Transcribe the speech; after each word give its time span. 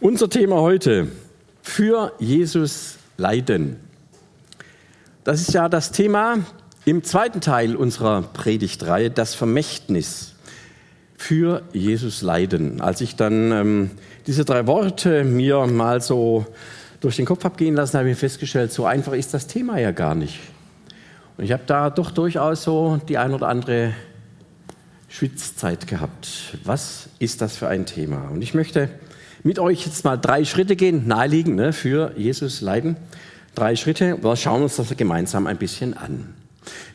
Unser 0.00 0.30
Thema 0.30 0.60
heute, 0.60 1.08
für 1.60 2.12
Jesus 2.20 2.98
leiden. 3.16 3.80
Das 5.24 5.40
ist 5.40 5.52
ja 5.54 5.68
das 5.68 5.90
Thema 5.90 6.38
im 6.84 7.02
zweiten 7.02 7.40
Teil 7.40 7.74
unserer 7.74 8.22
Predigtreihe, 8.22 9.10
das 9.10 9.34
Vermächtnis. 9.34 10.36
Für 11.16 11.62
Jesus 11.72 12.22
leiden. 12.22 12.80
Als 12.80 13.00
ich 13.00 13.16
dann 13.16 13.50
ähm, 13.50 13.90
diese 14.28 14.44
drei 14.44 14.68
Worte 14.68 15.24
mir 15.24 15.66
mal 15.66 16.00
so 16.00 16.46
durch 17.00 17.16
den 17.16 17.26
Kopf 17.26 17.42
habe 17.42 17.56
gehen 17.56 17.74
lassen, 17.74 17.98
habe 17.98 18.08
ich 18.08 18.18
festgestellt, 18.18 18.72
so 18.72 18.86
einfach 18.86 19.14
ist 19.14 19.34
das 19.34 19.48
Thema 19.48 19.80
ja 19.80 19.90
gar 19.90 20.14
nicht. 20.14 20.38
Und 21.36 21.42
ich 21.42 21.50
habe 21.50 21.64
da 21.66 21.90
doch 21.90 22.12
durchaus 22.12 22.62
so 22.62 23.00
die 23.08 23.18
ein 23.18 23.34
oder 23.34 23.48
andere 23.48 23.94
Schwitzzeit 25.08 25.88
gehabt. 25.88 26.56
Was 26.62 27.08
ist 27.18 27.40
das 27.40 27.56
für 27.56 27.66
ein 27.66 27.84
Thema? 27.84 28.28
Und 28.28 28.42
ich 28.42 28.54
möchte 28.54 28.90
mit 29.48 29.58
euch 29.58 29.86
jetzt 29.86 30.04
mal 30.04 30.18
drei 30.18 30.44
Schritte 30.44 30.76
gehen, 30.76 31.06
naheliegend 31.06 31.56
ne, 31.56 31.72
für 31.72 32.12
Jesus 32.18 32.60
leiden. 32.60 32.98
Drei 33.54 33.76
Schritte, 33.76 34.22
wir 34.22 34.36
schauen 34.36 34.62
uns 34.62 34.76
das 34.76 34.94
gemeinsam 34.94 35.46
ein 35.46 35.56
bisschen 35.56 35.96
an. 35.96 36.34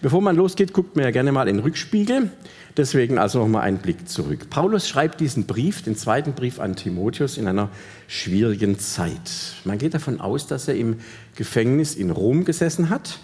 Bevor 0.04 0.22
man 0.22 0.36
losgeht, 0.36 0.72
guckt 0.72 0.96
mir 0.96 1.02
ja 1.02 1.10
gerne 1.10 1.32
mal 1.32 1.48
in 1.48 1.56
den 1.56 1.64
Rückspiegel. 1.64 2.30
Deswegen 2.78 3.18
also 3.18 3.40
nochmal 3.40 3.64
einen 3.64 3.80
Blick 3.80 4.08
zurück. 4.08 4.52
Paulus 4.52 4.88
schreibt 4.88 5.20
diesen 5.20 5.48
Brief, 5.48 5.82
den 5.82 5.96
zweiten 5.96 6.34
Brief 6.34 6.60
an 6.60 6.76
Timotheus, 6.76 7.40
in 7.40 7.48
einer 7.48 7.70
schwierigen 8.08 8.78
Zeit. 8.78 9.32
Man 9.64 9.80
geht 9.80 9.96
davon 9.96 10.22
aus, 10.22 10.46
dass 10.46 10.68
er 10.68 10.76
im 10.76 10.98
Gefängnis 11.34 11.96
in 11.96 12.12
Rom 12.12 12.46
gesessen 12.46 12.92
hat 12.92 13.18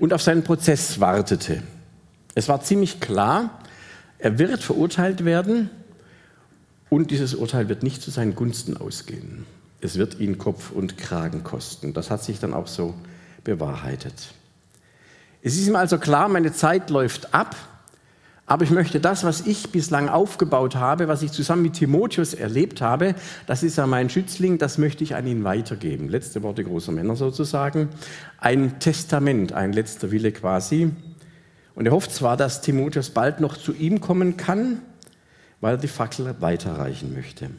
und 0.00 0.12
auf 0.12 0.22
seinen 0.22 0.42
Prozess 0.42 0.98
wartete. 0.98 1.62
Es 2.34 2.48
war 2.48 2.62
ziemlich 2.62 2.98
klar, 2.98 3.60
er 4.18 4.40
wird 4.40 4.60
verurteilt 4.60 5.24
werden 5.24 5.70
und 6.90 7.10
dieses 7.10 7.34
Urteil 7.34 7.68
wird 7.68 7.82
nicht 7.82 8.02
zu 8.02 8.10
seinen 8.10 8.34
Gunsten 8.34 8.76
ausgehen. 8.76 9.46
Es 9.80 9.96
wird 9.96 10.20
ihn 10.20 10.36
Kopf 10.36 10.72
und 10.72 10.98
Kragen 10.98 11.42
kosten. 11.42 11.94
Das 11.94 12.10
hat 12.10 12.22
sich 12.22 12.38
dann 12.38 12.52
auch 12.52 12.66
so 12.66 12.94
bewahrheitet. 13.44 14.34
Es 15.42 15.54
ist 15.54 15.66
ihm 15.66 15.76
also 15.76 15.96
klar, 15.96 16.28
meine 16.28 16.52
Zeit 16.52 16.90
läuft 16.90 17.32
ab, 17.32 17.56
aber 18.44 18.64
ich 18.64 18.70
möchte 18.70 19.00
das, 19.00 19.22
was 19.22 19.46
ich 19.46 19.70
bislang 19.70 20.08
aufgebaut 20.08 20.74
habe, 20.74 21.06
was 21.06 21.22
ich 21.22 21.30
zusammen 21.30 21.62
mit 21.62 21.74
Timotheus 21.74 22.34
erlebt 22.34 22.82
habe, 22.82 23.14
das 23.46 23.62
ist 23.62 23.78
ja 23.78 23.86
mein 23.86 24.10
Schützling, 24.10 24.58
das 24.58 24.76
möchte 24.76 25.04
ich 25.04 25.14
an 25.14 25.26
ihn 25.26 25.44
weitergeben. 25.44 26.08
Letzte 26.08 26.42
Worte 26.42 26.64
großer 26.64 26.90
Männer 26.90 27.14
sozusagen. 27.14 27.90
Ein 28.38 28.80
Testament, 28.80 29.52
ein 29.52 29.72
letzter 29.72 30.10
Wille 30.10 30.32
quasi. 30.32 30.90
Und 31.76 31.86
er 31.86 31.92
hofft 31.92 32.12
zwar, 32.12 32.36
dass 32.36 32.60
Timotheus 32.60 33.10
bald 33.10 33.40
noch 33.40 33.56
zu 33.56 33.72
ihm 33.72 34.00
kommen 34.00 34.36
kann, 34.36 34.82
weil 35.60 35.74
er 35.74 35.78
die 35.78 35.88
Fackel 35.88 36.34
weiterreichen 36.40 37.14
möchte. 37.14 37.50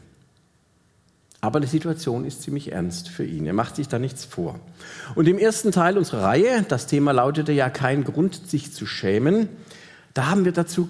Aber 1.40 1.58
die 1.58 1.66
Situation 1.66 2.24
ist 2.24 2.42
ziemlich 2.42 2.70
ernst 2.70 3.08
für 3.08 3.24
ihn. 3.24 3.46
Er 3.46 3.52
macht 3.52 3.74
sich 3.74 3.88
da 3.88 3.98
nichts 3.98 4.24
vor. 4.24 4.60
Und 5.16 5.26
im 5.26 5.38
ersten 5.38 5.72
Teil 5.72 5.98
unserer 5.98 6.22
Reihe, 6.22 6.64
das 6.68 6.86
Thema 6.86 7.12
lautete 7.12 7.50
ja 7.50 7.68
kein 7.68 8.04
Grund, 8.04 8.48
sich 8.48 8.72
zu 8.72 8.86
schämen, 8.86 9.48
da 10.14 10.28
haben 10.28 10.44
wir 10.44 10.52
dazu 10.52 10.88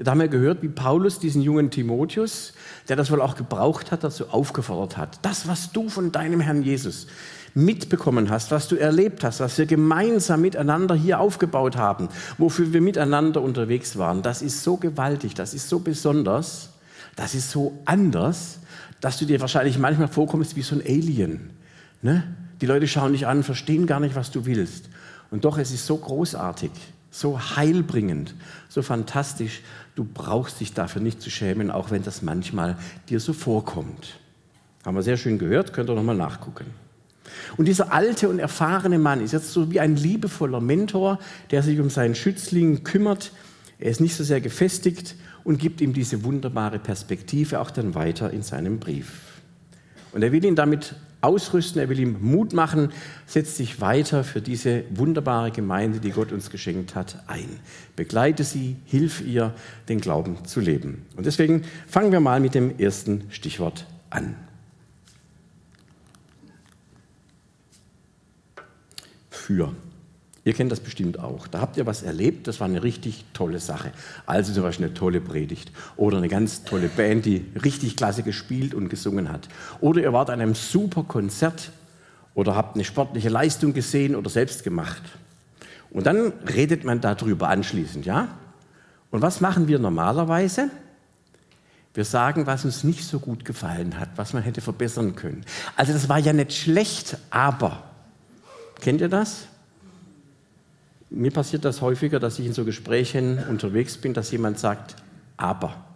da 0.00 0.10
haben 0.10 0.20
wir 0.20 0.28
gehört, 0.28 0.62
wie 0.62 0.68
Paulus 0.68 1.20
diesen 1.20 1.40
jungen 1.40 1.70
Timotheus, 1.70 2.52
der 2.88 2.96
das 2.96 3.10
wohl 3.10 3.22
auch 3.22 3.36
gebraucht 3.36 3.92
hat, 3.92 4.02
dazu 4.02 4.28
aufgefordert 4.28 4.96
hat. 4.96 5.20
Das, 5.22 5.46
was 5.46 5.72
du 5.72 5.88
von 5.88 6.10
deinem 6.10 6.40
Herrn 6.40 6.62
Jesus 6.62 7.06
mitbekommen 7.54 8.30
hast, 8.30 8.50
was 8.50 8.68
du 8.68 8.76
erlebt 8.76 9.22
hast, 9.22 9.40
was 9.40 9.56
wir 9.56 9.66
gemeinsam 9.66 10.40
miteinander 10.40 10.94
hier 10.94 11.20
aufgebaut 11.20 11.76
haben, 11.76 12.08
wofür 12.36 12.72
wir 12.72 12.80
miteinander 12.80 13.40
unterwegs 13.40 13.96
waren, 13.96 14.22
das 14.22 14.42
ist 14.42 14.62
so 14.62 14.76
gewaltig, 14.76 15.34
das 15.34 15.54
ist 15.54 15.68
so 15.68 15.78
besonders, 15.78 16.70
das 17.16 17.34
ist 17.34 17.50
so 17.50 17.78
anders, 17.84 18.58
dass 19.00 19.18
du 19.18 19.24
dir 19.24 19.40
wahrscheinlich 19.40 19.78
manchmal 19.78 20.08
vorkommst 20.08 20.56
wie 20.56 20.62
so 20.62 20.74
ein 20.74 20.82
Alien. 20.82 21.50
Ne? 22.02 22.24
Die 22.60 22.66
Leute 22.66 22.88
schauen 22.88 23.12
dich 23.12 23.26
an, 23.26 23.42
verstehen 23.42 23.86
gar 23.86 24.00
nicht, 24.00 24.16
was 24.16 24.30
du 24.30 24.46
willst. 24.46 24.88
Und 25.30 25.44
doch, 25.44 25.58
es 25.58 25.72
ist 25.72 25.86
so 25.86 25.96
großartig, 25.96 26.70
so 27.10 27.38
heilbringend, 27.56 28.34
so 28.68 28.82
fantastisch. 28.82 29.62
Du 29.94 30.04
brauchst 30.04 30.60
dich 30.60 30.72
dafür 30.74 31.02
nicht 31.02 31.20
zu 31.20 31.30
schämen, 31.30 31.70
auch 31.70 31.90
wenn 31.90 32.02
das 32.02 32.22
manchmal 32.22 32.76
dir 33.08 33.20
so 33.20 33.32
vorkommt. 33.32 34.18
Haben 34.84 34.96
wir 34.96 35.02
sehr 35.02 35.16
schön 35.16 35.38
gehört, 35.38 35.72
könnt 35.72 35.88
ihr 35.88 35.94
nochmal 35.94 36.16
nachgucken. 36.16 36.66
Und 37.56 37.66
dieser 37.66 37.92
alte 37.92 38.28
und 38.28 38.38
erfahrene 38.38 38.98
Mann 38.98 39.22
ist 39.22 39.32
jetzt 39.32 39.52
so 39.52 39.70
wie 39.70 39.80
ein 39.80 39.96
liebevoller 39.96 40.60
Mentor, 40.60 41.18
der 41.50 41.62
sich 41.62 41.80
um 41.80 41.90
seinen 41.90 42.14
Schützling 42.14 42.84
kümmert. 42.84 43.32
Er 43.78 43.90
ist 43.90 44.00
nicht 44.00 44.14
so 44.14 44.24
sehr 44.24 44.40
gefestigt 44.40 45.16
und 45.44 45.58
gibt 45.58 45.80
ihm 45.80 45.92
diese 45.92 46.24
wunderbare 46.24 46.78
Perspektive 46.78 47.60
auch 47.60 47.70
dann 47.70 47.94
weiter 47.94 48.30
in 48.30 48.42
seinem 48.42 48.78
Brief. 48.78 49.20
Und 50.12 50.22
er 50.22 50.32
will 50.32 50.44
ihn 50.44 50.56
damit 50.56 50.94
ausrüsten, 51.24 51.80
er 51.80 51.88
will 51.88 51.98
ihm 51.98 52.18
Mut 52.20 52.52
machen, 52.52 52.92
setzt 53.26 53.56
sich 53.56 53.80
weiter 53.80 54.24
für 54.24 54.40
diese 54.40 54.84
wunderbare 54.90 55.50
Gemeinde, 55.50 55.98
die 55.98 56.10
Gott 56.10 56.32
uns 56.32 56.50
geschenkt 56.50 56.94
hat, 56.94 57.22
ein. 57.26 57.48
Begleite 57.96 58.44
sie, 58.44 58.76
hilf 58.84 59.22
ihr, 59.22 59.54
den 59.88 60.00
Glauben 60.00 60.44
zu 60.44 60.60
leben. 60.60 61.06
Und 61.16 61.26
deswegen 61.26 61.62
fangen 61.86 62.12
wir 62.12 62.20
mal 62.20 62.40
mit 62.40 62.54
dem 62.54 62.78
ersten 62.78 63.24
Stichwort 63.30 63.86
an. 64.10 64.36
Für. 69.54 69.72
Ihr 70.46 70.52
kennt 70.52 70.70
das 70.70 70.80
bestimmt 70.80 71.18
auch. 71.18 71.46
Da 71.46 71.60
habt 71.60 71.78
ihr 71.78 71.86
was 71.86 72.02
erlebt, 72.02 72.48
das 72.48 72.60
war 72.60 72.66
eine 72.66 72.82
richtig 72.82 73.24
tolle 73.32 73.60
Sache. 73.60 73.92
Also 74.26 74.52
zum 74.52 74.62
Beispiel 74.62 74.86
eine 74.86 74.94
tolle 74.94 75.20
Predigt 75.22 75.72
oder 75.96 76.18
eine 76.18 76.28
ganz 76.28 76.64
tolle 76.64 76.88
Band, 76.88 77.24
die 77.24 77.46
richtig 77.64 77.96
klasse 77.96 78.22
gespielt 78.22 78.74
und 78.74 78.90
gesungen 78.90 79.32
hat. 79.32 79.48
Oder 79.80 80.02
ihr 80.02 80.12
wart 80.12 80.28
an 80.28 80.40
einem 80.42 80.54
super 80.54 81.04
Konzert 81.04 81.70
oder 82.34 82.56
habt 82.56 82.74
eine 82.74 82.84
sportliche 82.84 83.30
Leistung 83.30 83.72
gesehen 83.72 84.14
oder 84.14 84.28
selbst 84.28 84.64
gemacht. 84.64 85.02
Und 85.90 86.04
dann 86.04 86.32
redet 86.52 86.84
man 86.84 87.00
darüber 87.00 87.48
anschließend, 87.48 88.04
ja? 88.04 88.28
Und 89.10 89.22
was 89.22 89.40
machen 89.40 89.68
wir 89.68 89.78
normalerweise? 89.78 90.68
Wir 91.94 92.04
sagen, 92.04 92.46
was 92.46 92.64
uns 92.64 92.82
nicht 92.82 93.04
so 93.04 93.20
gut 93.20 93.44
gefallen 93.44 93.98
hat, 93.98 94.10
was 94.16 94.32
man 94.32 94.42
hätte 94.42 94.60
verbessern 94.60 95.14
können. 95.14 95.44
Also 95.76 95.92
das 95.92 96.08
war 96.08 96.18
ja 96.18 96.32
nicht 96.32 96.52
schlecht, 96.52 97.16
aber 97.30 97.93
Kennt 98.84 99.00
ihr 99.00 99.08
das? 99.08 99.46
Mir 101.08 101.30
passiert 101.30 101.64
das 101.64 101.80
häufiger, 101.80 102.20
dass 102.20 102.38
ich 102.38 102.44
in 102.44 102.52
so 102.52 102.66
Gesprächen 102.66 103.42
unterwegs 103.48 103.96
bin, 103.96 104.12
dass 104.12 104.30
jemand 104.30 104.58
sagt, 104.58 104.96
aber. 105.38 105.86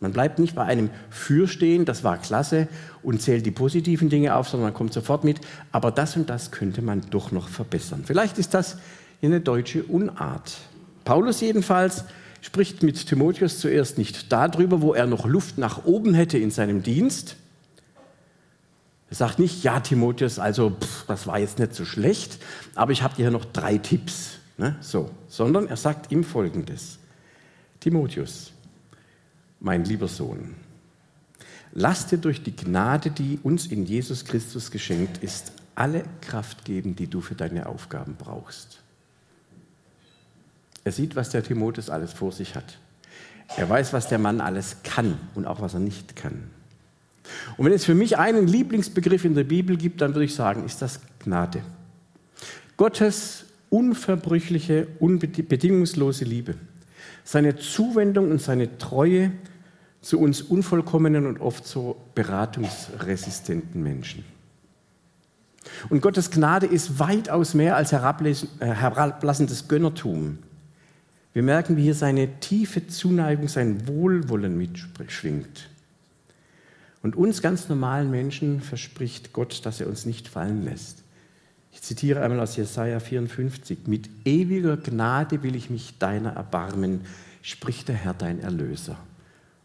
Man 0.00 0.12
bleibt 0.12 0.38
nicht 0.38 0.54
bei 0.54 0.62
einem 0.62 0.88
Fürstehen, 1.10 1.84
das 1.84 2.04
war 2.04 2.16
klasse, 2.16 2.68
und 3.02 3.20
zählt 3.20 3.44
die 3.44 3.50
positiven 3.50 4.08
Dinge 4.08 4.34
auf, 4.34 4.48
sondern 4.48 4.68
man 4.68 4.74
kommt 4.74 4.94
sofort 4.94 5.24
mit, 5.24 5.42
aber 5.72 5.90
das 5.90 6.16
und 6.16 6.30
das 6.30 6.52
könnte 6.52 6.80
man 6.80 7.02
doch 7.10 7.32
noch 7.32 7.50
verbessern. 7.50 8.04
Vielleicht 8.06 8.38
ist 8.38 8.54
das 8.54 8.78
eine 9.20 9.42
deutsche 9.42 9.84
Unart. 9.84 10.56
Paulus 11.04 11.42
jedenfalls 11.42 12.04
spricht 12.40 12.82
mit 12.82 13.06
Timotheus 13.06 13.58
zuerst 13.58 13.98
nicht 13.98 14.32
darüber, 14.32 14.80
wo 14.80 14.94
er 14.94 15.06
noch 15.06 15.26
Luft 15.26 15.58
nach 15.58 15.84
oben 15.84 16.14
hätte 16.14 16.38
in 16.38 16.50
seinem 16.50 16.82
Dienst, 16.82 17.36
er 19.08 19.16
sagt 19.16 19.38
nicht, 19.38 19.62
ja, 19.62 19.80
Timotheus, 19.80 20.38
also 20.38 20.70
pff, 20.70 21.06
das 21.06 21.26
war 21.26 21.38
jetzt 21.38 21.58
nicht 21.58 21.74
so 21.74 21.84
schlecht, 21.84 22.38
aber 22.74 22.92
ich 22.92 23.02
habe 23.02 23.14
dir 23.14 23.22
hier 23.22 23.30
noch 23.30 23.44
drei 23.44 23.78
Tipps. 23.78 24.38
Ne? 24.56 24.76
So. 24.80 25.10
Sondern 25.28 25.68
er 25.68 25.76
sagt 25.76 26.10
ihm 26.10 26.24
folgendes: 26.24 26.98
Timotheus, 27.78 28.52
mein 29.60 29.84
lieber 29.84 30.08
Sohn, 30.08 30.54
lass 31.72 32.06
dir 32.06 32.18
durch 32.18 32.42
die 32.42 32.56
Gnade, 32.56 33.10
die 33.10 33.38
uns 33.42 33.66
in 33.66 33.84
Jesus 33.84 34.24
Christus 34.24 34.70
geschenkt 34.70 35.22
ist, 35.22 35.52
alle 35.76 36.04
Kraft 36.20 36.64
geben, 36.64 36.96
die 36.96 37.06
du 37.06 37.20
für 37.20 37.34
deine 37.34 37.66
Aufgaben 37.66 38.16
brauchst. 38.18 38.80
Er 40.84 40.92
sieht, 40.92 41.16
was 41.16 41.30
der 41.30 41.42
Timotheus 41.42 41.90
alles 41.90 42.12
vor 42.12 42.32
sich 42.32 42.54
hat. 42.54 42.78
Er 43.56 43.68
weiß, 43.68 43.92
was 43.92 44.08
der 44.08 44.18
Mann 44.18 44.40
alles 44.40 44.78
kann 44.82 45.18
und 45.34 45.46
auch 45.46 45.60
was 45.60 45.74
er 45.74 45.80
nicht 45.80 46.16
kann. 46.16 46.50
Und 47.56 47.66
wenn 47.66 47.72
es 47.72 47.84
für 47.84 47.94
mich 47.94 48.18
einen 48.18 48.46
Lieblingsbegriff 48.46 49.24
in 49.24 49.34
der 49.34 49.44
Bibel 49.44 49.76
gibt, 49.76 50.00
dann 50.00 50.14
würde 50.14 50.24
ich 50.24 50.34
sagen, 50.34 50.64
ist 50.64 50.82
das 50.82 51.00
Gnade. 51.20 51.62
Gottes 52.76 53.44
unverbrüchliche, 53.70 54.86
bedingungslose 55.00 56.24
Liebe. 56.24 56.54
Seine 57.24 57.56
Zuwendung 57.56 58.30
und 58.30 58.40
seine 58.40 58.78
Treue 58.78 59.32
zu 60.00 60.20
uns 60.20 60.42
unvollkommenen 60.42 61.26
und 61.26 61.40
oft 61.40 61.66
so 61.66 61.96
beratungsresistenten 62.14 63.82
Menschen. 63.82 64.24
Und 65.88 66.00
Gottes 66.00 66.30
Gnade 66.30 66.66
ist 66.66 67.00
weitaus 67.00 67.54
mehr 67.54 67.76
als 67.76 67.92
äh, 67.92 67.96
herablassendes 68.60 69.66
Gönnertum. 69.66 70.38
Wir 71.32 71.42
merken, 71.42 71.76
wie 71.76 71.82
hier 71.82 71.94
seine 71.94 72.40
tiefe 72.40 72.86
Zuneigung, 72.86 73.48
sein 73.48 73.86
Wohlwollen 73.88 74.56
mitschwingt. 74.56 75.68
Und 77.06 77.14
uns 77.14 77.40
ganz 77.40 77.68
normalen 77.68 78.10
Menschen 78.10 78.60
verspricht 78.60 79.32
Gott, 79.32 79.64
dass 79.64 79.80
er 79.80 79.86
uns 79.86 80.06
nicht 80.06 80.26
fallen 80.26 80.64
lässt. 80.64 81.04
Ich 81.70 81.80
zitiere 81.80 82.20
einmal 82.20 82.40
aus 82.40 82.56
Jesaja 82.56 82.98
54. 82.98 83.86
Mit 83.86 84.10
ewiger 84.24 84.76
Gnade 84.76 85.44
will 85.44 85.54
ich 85.54 85.70
mich 85.70 85.98
deiner 86.00 86.32
erbarmen, 86.32 87.02
spricht 87.42 87.86
der 87.86 87.94
Herr, 87.94 88.12
dein 88.12 88.40
Erlöser. 88.40 88.98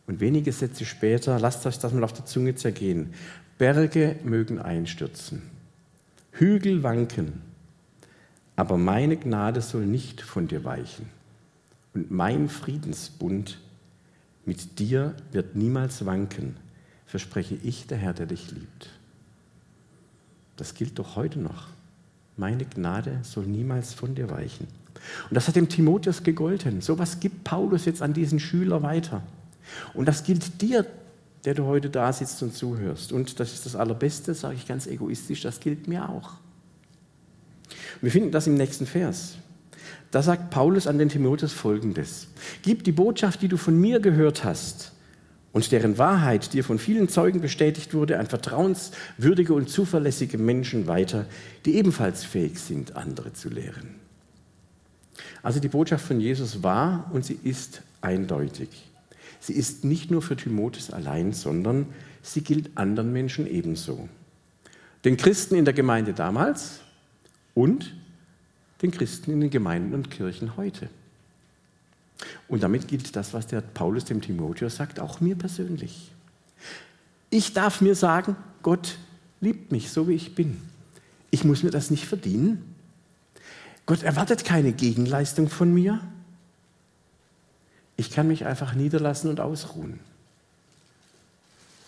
Und 0.06 0.20
wenige 0.20 0.52
Sätze 0.52 0.86
später, 0.86 1.40
lasst 1.40 1.66
euch 1.66 1.80
das 1.80 1.92
mal 1.94 2.04
auf 2.04 2.14
der 2.14 2.28
Zunge 2.28 2.54
zergehen. 2.54 3.16
Berge 3.58 4.18
mögen 4.24 4.60
einstürzen, 4.60 5.42
Hügel 6.34 6.84
wanken, 6.84 7.42
aber 8.56 8.78
meine 8.78 9.18
Gnade 9.18 9.62
soll 9.62 9.88
nicht 9.88 10.22
von 10.22 10.48
dir 10.48 10.64
weichen. 10.64 11.08
Und 11.96 12.12
mein 12.12 12.50
Friedensbund 12.50 13.58
mit 14.46 14.78
dir 14.78 15.16
wird 15.32 15.56
niemals 15.56 16.06
wanken, 16.06 16.56
verspreche 17.12 17.58
ich, 17.62 17.88
der 17.88 17.98
Herr, 17.98 18.14
der 18.14 18.26
dich 18.26 18.52
liebt. 18.52 18.90
Das 20.56 20.76
gilt 20.76 20.98
doch 20.98 21.18
heute 21.18 21.40
noch. 21.40 21.68
Meine 22.38 22.64
Gnade 22.64 23.20
soll 23.24 23.46
niemals 23.46 23.94
von 23.94 24.16
dir 24.16 24.30
weichen. 24.30 24.66
Und 25.30 25.36
das 25.36 25.50
hat 25.50 25.58
dem 25.58 25.68
Timotheus 25.68 26.24
gegolten. 26.24 26.80
So 26.80 26.98
was 26.98 27.20
gibt 27.20 27.44
Paulus 27.44 27.84
jetzt 27.84 28.02
an 28.02 28.14
diesen 28.14 28.40
Schüler 28.40 28.82
weiter. 28.82 29.22
Und 29.94 30.08
das 30.08 30.24
gilt 30.24 30.62
dir, 30.62 30.86
der 31.44 31.54
du 31.54 31.66
heute 31.66 31.90
da 31.90 32.14
sitzt 32.14 32.42
und 32.44 32.56
zuhörst. 32.56 33.12
Und 33.12 33.42
das 33.42 33.52
ist 33.52 33.66
das 33.66 33.76
Allerbeste, 33.76 34.34
sage 34.34 34.56
ich 34.56 34.66
ganz 34.66 34.88
egoistisch, 34.88 35.42
das 35.42 35.60
gilt 35.60 35.90
mir 35.90 36.08
auch. 36.08 36.36
Wir 38.00 38.12
finden 38.12 38.32
das 38.32 38.48
im 38.48 38.56
nächsten 38.56 38.86
Vers. 38.86 39.36
Da 40.12 40.24
sagt 40.24 40.50
Paulus 40.50 40.88
an 40.88 40.98
den 40.98 41.10
Timotheus 41.10 41.52
folgendes: 41.52 42.28
Gib 42.62 42.86
die 42.86 42.94
Botschaft, 42.94 43.42
die 43.42 43.50
du 43.50 43.58
von 43.58 43.78
mir 43.78 44.00
gehört 44.00 44.46
hast 44.46 44.94
und 45.54 45.72
deren 45.72 45.98
Wahrheit 45.98 46.54
dir 46.54 46.64
von 46.64 46.80
vielen 46.80 47.10
Zeugen 47.10 47.42
bestätigt 47.42 47.94
wurde, 47.94 48.20
an 48.20 48.28
vertrauenswürdige 48.28 49.54
und 49.54 49.70
zuverlässige 49.70 50.38
Menschen 50.38 50.88
weiter, 50.88 51.26
die 51.66 51.76
ebenfalls 51.76 52.24
fähig 52.24 52.60
sind, 52.60 52.96
andere 52.96 53.34
zu 53.34 53.50
lehren. 53.50 53.96
Also 55.44 55.60
die 55.60 55.68
Botschaft 55.68 56.06
von 56.06 56.20
Jesus 56.20 56.64
war 56.64 57.10
und 57.14 57.26
sie 57.26 57.38
ist 57.44 57.82
eindeutig. 58.02 58.70
Sie 59.40 59.54
ist 59.54 59.84
nicht 59.84 60.12
nur 60.12 60.22
für 60.22 60.36
Timotheus 60.36 60.92
allein, 60.92 61.34
sondern 61.34 61.88
sie 62.22 62.42
gilt 62.42 62.70
anderen 62.76 63.12
Menschen 63.12 63.48
ebenso. 63.48 64.08
Den 65.04 65.18
Christen 65.18 65.56
in 65.56 65.66
der 65.66 65.74
Gemeinde 65.74 66.14
damals 66.14 66.82
und 67.56 67.94
den 68.84 68.92
Christen 68.92 69.32
in 69.32 69.42
den 69.42 69.50
Gemeinden 69.50 69.94
und 69.94 70.12
Kirchen 70.12 70.58
heute. 70.58 70.90
Und 72.48 72.64
damit 72.64 72.88
gilt 72.88 73.16
das, 73.16 73.34
was 73.34 73.48
der 73.48 73.62
Paulus 73.62 74.06
dem 74.06 74.22
Timotheus 74.22 74.76
sagt, 74.76 75.00
auch 75.00 75.22
mir 75.22 75.36
persönlich. 75.36 76.12
Ich 77.30 77.54
darf 77.54 77.82
mir 77.82 77.96
sagen, 77.96 78.36
Gott 78.62 78.98
liebt 79.40 79.72
mich 79.72 79.92
so, 79.92 80.08
wie 80.08 80.14
ich 80.14 80.36
bin. 80.36 80.62
Ich 81.32 81.44
muss 81.44 81.64
mir 81.64 81.72
das 81.72 81.90
nicht 81.90 82.06
verdienen. 82.06 82.76
Gott 83.86 84.04
erwartet 84.04 84.46
keine 84.46 84.74
Gegenleistung 84.74 85.50
von 85.50 85.74
mir. 85.74 86.02
Ich 87.98 88.12
kann 88.12 88.28
mich 88.28 88.46
einfach 88.46 88.74
niederlassen 88.74 89.30
und 89.30 89.40
ausruhen. 89.40 90.00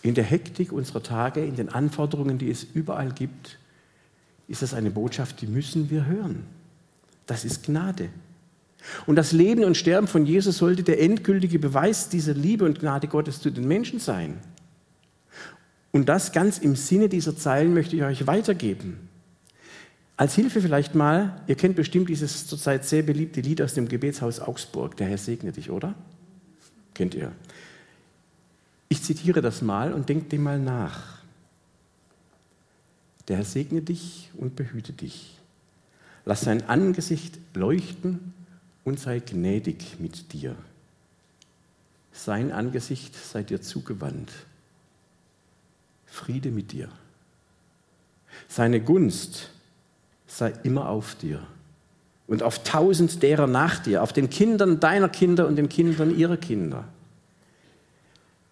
In 0.02 0.14
der 0.14 0.24
Hektik 0.24 0.72
unserer 0.72 1.02
Tage, 1.02 1.44
in 1.44 1.56
den 1.56 1.68
Anforderungen, 1.68 2.38
die 2.38 2.50
es 2.50 2.62
überall 2.62 3.12
gibt, 3.12 3.58
ist 4.48 4.62
das 4.62 4.74
eine 4.74 4.90
Botschaft, 4.90 5.40
die 5.40 5.46
müssen 5.46 5.90
wir 5.90 6.06
hören. 6.06 6.44
Das 7.26 7.44
ist 7.44 7.64
Gnade. 7.64 8.10
Und 9.06 9.16
das 9.16 9.32
Leben 9.32 9.64
und 9.64 9.76
Sterben 9.76 10.06
von 10.06 10.26
Jesus 10.26 10.58
sollte 10.58 10.82
der 10.82 11.00
endgültige 11.00 11.58
Beweis 11.58 12.08
dieser 12.08 12.34
Liebe 12.34 12.64
und 12.64 12.80
Gnade 12.80 13.08
Gottes 13.08 13.40
zu 13.40 13.50
den 13.50 13.66
Menschen 13.66 13.98
sein. 13.98 14.38
Und 15.92 16.08
das 16.08 16.32
ganz 16.32 16.58
im 16.58 16.76
Sinne 16.76 17.08
dieser 17.08 17.36
Zeilen 17.36 17.72
möchte 17.72 17.96
ich 17.96 18.02
euch 18.02 18.26
weitergeben. 18.26 19.08
Als 20.16 20.34
Hilfe 20.34 20.60
vielleicht 20.60 20.94
mal, 20.94 21.40
ihr 21.46 21.56
kennt 21.56 21.76
bestimmt 21.76 22.08
dieses 22.08 22.46
zurzeit 22.46 22.84
sehr 22.84 23.02
beliebte 23.02 23.40
Lied 23.40 23.60
aus 23.60 23.74
dem 23.74 23.88
Gebetshaus 23.88 24.40
Augsburg, 24.40 24.96
der 24.96 25.08
Herr 25.08 25.18
segne 25.18 25.52
dich, 25.52 25.70
oder? 25.70 25.94
Kennt 26.94 27.14
ihr? 27.14 27.32
Ich 28.88 29.02
zitiere 29.02 29.42
das 29.42 29.60
mal 29.60 29.92
und 29.92 30.08
denkt 30.08 30.30
dem 30.30 30.44
mal 30.44 30.60
nach. 30.60 31.18
Der 33.26 33.38
Herr 33.38 33.44
segne 33.44 33.80
dich 33.82 34.30
und 34.36 34.54
behüte 34.54 34.92
dich. 34.92 35.38
Lass 36.24 36.42
sein 36.42 36.68
Angesicht 36.68 37.38
leuchten 37.54 38.32
und 38.84 39.00
sei 39.00 39.20
gnädig 39.20 39.98
mit 39.98 40.32
dir. 40.32 40.56
Sein 42.12 42.52
Angesicht 42.52 43.14
sei 43.16 43.42
dir 43.42 43.60
zugewandt. 43.60 44.30
Friede 46.06 46.50
mit 46.50 46.72
dir. 46.72 46.88
Seine 48.48 48.80
Gunst 48.80 49.50
sei 50.26 50.52
immer 50.62 50.88
auf 50.88 51.14
dir 51.16 51.44
und 52.26 52.42
auf 52.42 52.62
tausend 52.62 53.22
derer 53.22 53.46
nach 53.46 53.78
dir, 53.80 54.02
auf 54.02 54.12
den 54.12 54.30
Kindern 54.30 54.80
deiner 54.80 55.08
Kinder 55.08 55.46
und 55.46 55.56
den 55.56 55.68
Kindern 55.68 56.16
ihrer 56.16 56.36
Kinder. 56.36 56.84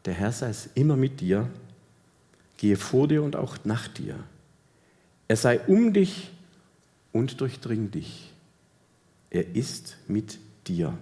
Der 0.05 0.15
Herr 0.15 0.33
sei 0.33 0.49
es 0.49 0.71
immer 0.75 0.97
mit 0.97 1.21
dir, 1.21 1.49
gehe 2.57 2.77
vor 2.77 3.09
dir 3.09 3.23
und 3.23 3.37
auch 3.37 3.59
nach 3.65 3.89
dir. 3.89 4.17
Er 5.29 5.37
sei 5.37 5.61
um 5.61 5.93
dich 5.93 6.31
und 7.13 7.41
durchdring 7.41 7.91
dich. 7.91 8.32
Er 9.33 9.57
ist 9.57 9.97
mit 10.09 10.39
dir. 10.67 10.99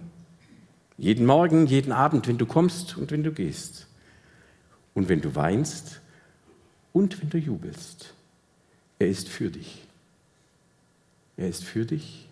Jeden 0.97 1.25
Morgen, 1.25 1.67
jeden 1.67 1.91
Abend, 1.91 2.29
wenn 2.29 2.37
du 2.37 2.45
kommst 2.45 2.95
und 2.95 3.11
wenn 3.11 3.23
du 3.23 3.33
gehst. 3.33 3.87
Und 4.93 5.09
wenn 5.09 5.19
du 5.19 5.35
weinst 5.35 5.99
und 6.93 7.21
wenn 7.21 7.29
du 7.29 7.37
jubelst. 7.37 8.13
Er 8.99 9.09
ist 9.09 9.27
für 9.27 9.51
dich. 9.51 9.85
Er 11.35 11.49
ist 11.49 11.65
für 11.65 11.85
dich. 11.85 12.29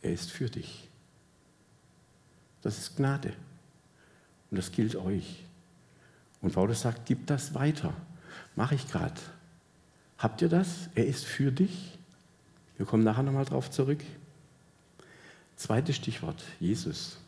Er 0.00 0.14
ist 0.14 0.30
für 0.30 0.48
dich. 0.48 0.88
Das 2.62 2.78
ist 2.78 2.96
Gnade. 2.96 3.34
Und 4.50 4.56
das 4.56 4.72
gilt 4.72 4.96
euch. 4.96 5.44
Und 6.40 6.54
Paulus 6.54 6.80
sagt, 6.80 7.04
gib 7.04 7.26
das 7.26 7.52
weiter. 7.52 7.92
Mache 8.56 8.74
ich 8.74 8.88
gerade. 8.88 9.20
Habt 10.16 10.40
ihr 10.40 10.48
das? 10.48 10.88
Er 10.94 11.06
ist 11.06 11.26
für 11.26 11.52
dich. 11.52 11.98
Wir 12.78 12.86
kommen 12.86 13.04
nachher 13.04 13.22
nochmal 13.22 13.44
drauf 13.44 13.70
zurück. 13.70 14.02
Zweites 15.62 15.94
Stichwort, 15.94 16.42
Jesus. 16.58 17.18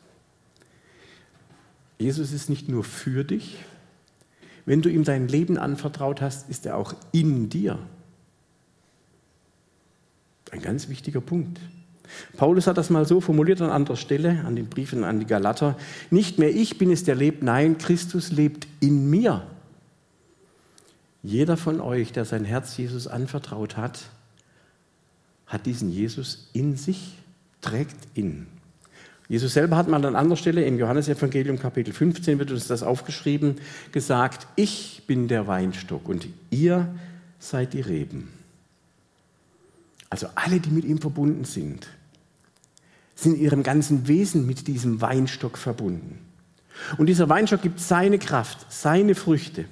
Jesus 1.99 2.33
ist 2.33 2.51
nicht 2.51 2.69
nur 2.69 2.83
für 2.83 3.23
dich. 3.23 3.59
Wenn 4.67 4.83
du 4.83 4.89
ihm 4.89 5.05
dein 5.05 5.29
Leben 5.29 5.57
anvertraut 5.57 6.21
hast, 6.21 6.51
ist 6.51 6.67
er 6.67 6.77
auch 6.77 6.95
in 7.13 7.49
dir. 7.49 7.79
Ein 10.51 10.63
ganz 10.63 10.89
wichtiger 10.89 11.21
Punkt. 11.21 11.61
Paulus 12.37 12.67
hat 12.67 12.77
das 12.77 12.91
mal 12.91 13.07
so 13.07 13.21
formuliert 13.21 13.61
an 13.61 13.71
anderer 13.71 13.97
Stelle, 13.97 14.45
an 14.45 14.57
den 14.57 14.69
Briefen 14.69 15.05
an 15.05 15.21
die 15.21 15.27
Galater. 15.27 15.79
Nicht 16.11 16.41
mehr 16.41 16.53
ich 16.53 16.77
bin 16.77 16.91
es, 16.91 17.05
der 17.05 17.15
lebt, 17.15 17.45
nein, 17.45 17.79
Christus 17.79 18.33
lebt 18.33 18.67
in 18.81 19.09
mir. 19.11 19.47
Jeder 21.23 21.57
von 21.57 21.81
euch, 21.81 22.11
der 22.11 22.25
sein 22.25 22.45
Herz 22.45 22.77
Jesus 22.77 23.07
anvertraut 23.07 23.77
hat, 23.77 24.11
hat 25.47 25.67
diesen 25.67 25.89
Jesus 25.89 26.51
in 26.53 26.77
sich 26.77 27.19
trägt 27.65 27.97
ihn. 28.15 28.47
Jesus 29.29 29.55
selber 29.55 29.77
hat 29.77 29.89
mal 29.89 30.05
an 30.05 30.17
anderer 30.17 30.37
Stelle 30.37 30.65
im 30.65 30.79
Johannesevangelium 30.79 31.59
Kapitel 31.59 31.95
15 31.95 32.39
wird 32.39 32.51
uns 32.51 32.67
das 32.67 32.83
aufgeschrieben, 32.83 33.57
gesagt, 33.91 34.47
ich 34.55 35.03
bin 35.07 35.29
der 35.29 35.47
Weinstock 35.47 36.09
und 36.09 36.29
ihr 36.51 36.95
seid 37.39 37.73
die 37.73 37.81
Reben. 37.81 38.29
Also 40.11 40.29
alle, 40.35 40.61
die 40.61 40.71
mit 40.71 40.85
ihm 40.85 40.99
verbunden 40.99 41.45
sind, 41.45 41.89
sind 43.15 43.37
in 43.37 43.41
ihrem 43.41 43.63
ganzen 43.63 44.07
Wesen 44.09 44.47
mit 44.47 44.67
diesem 44.67 45.01
Weinstock 45.01 45.57
verbunden. 45.57 46.19
Und 46.99 47.07
dieser 47.07 47.29
Weinstock 47.29 47.63
gibt 47.63 47.81
seine 47.81 48.19
Kraft, 48.19 48.67
seine 48.69 49.15
Früchte, 49.15 49.65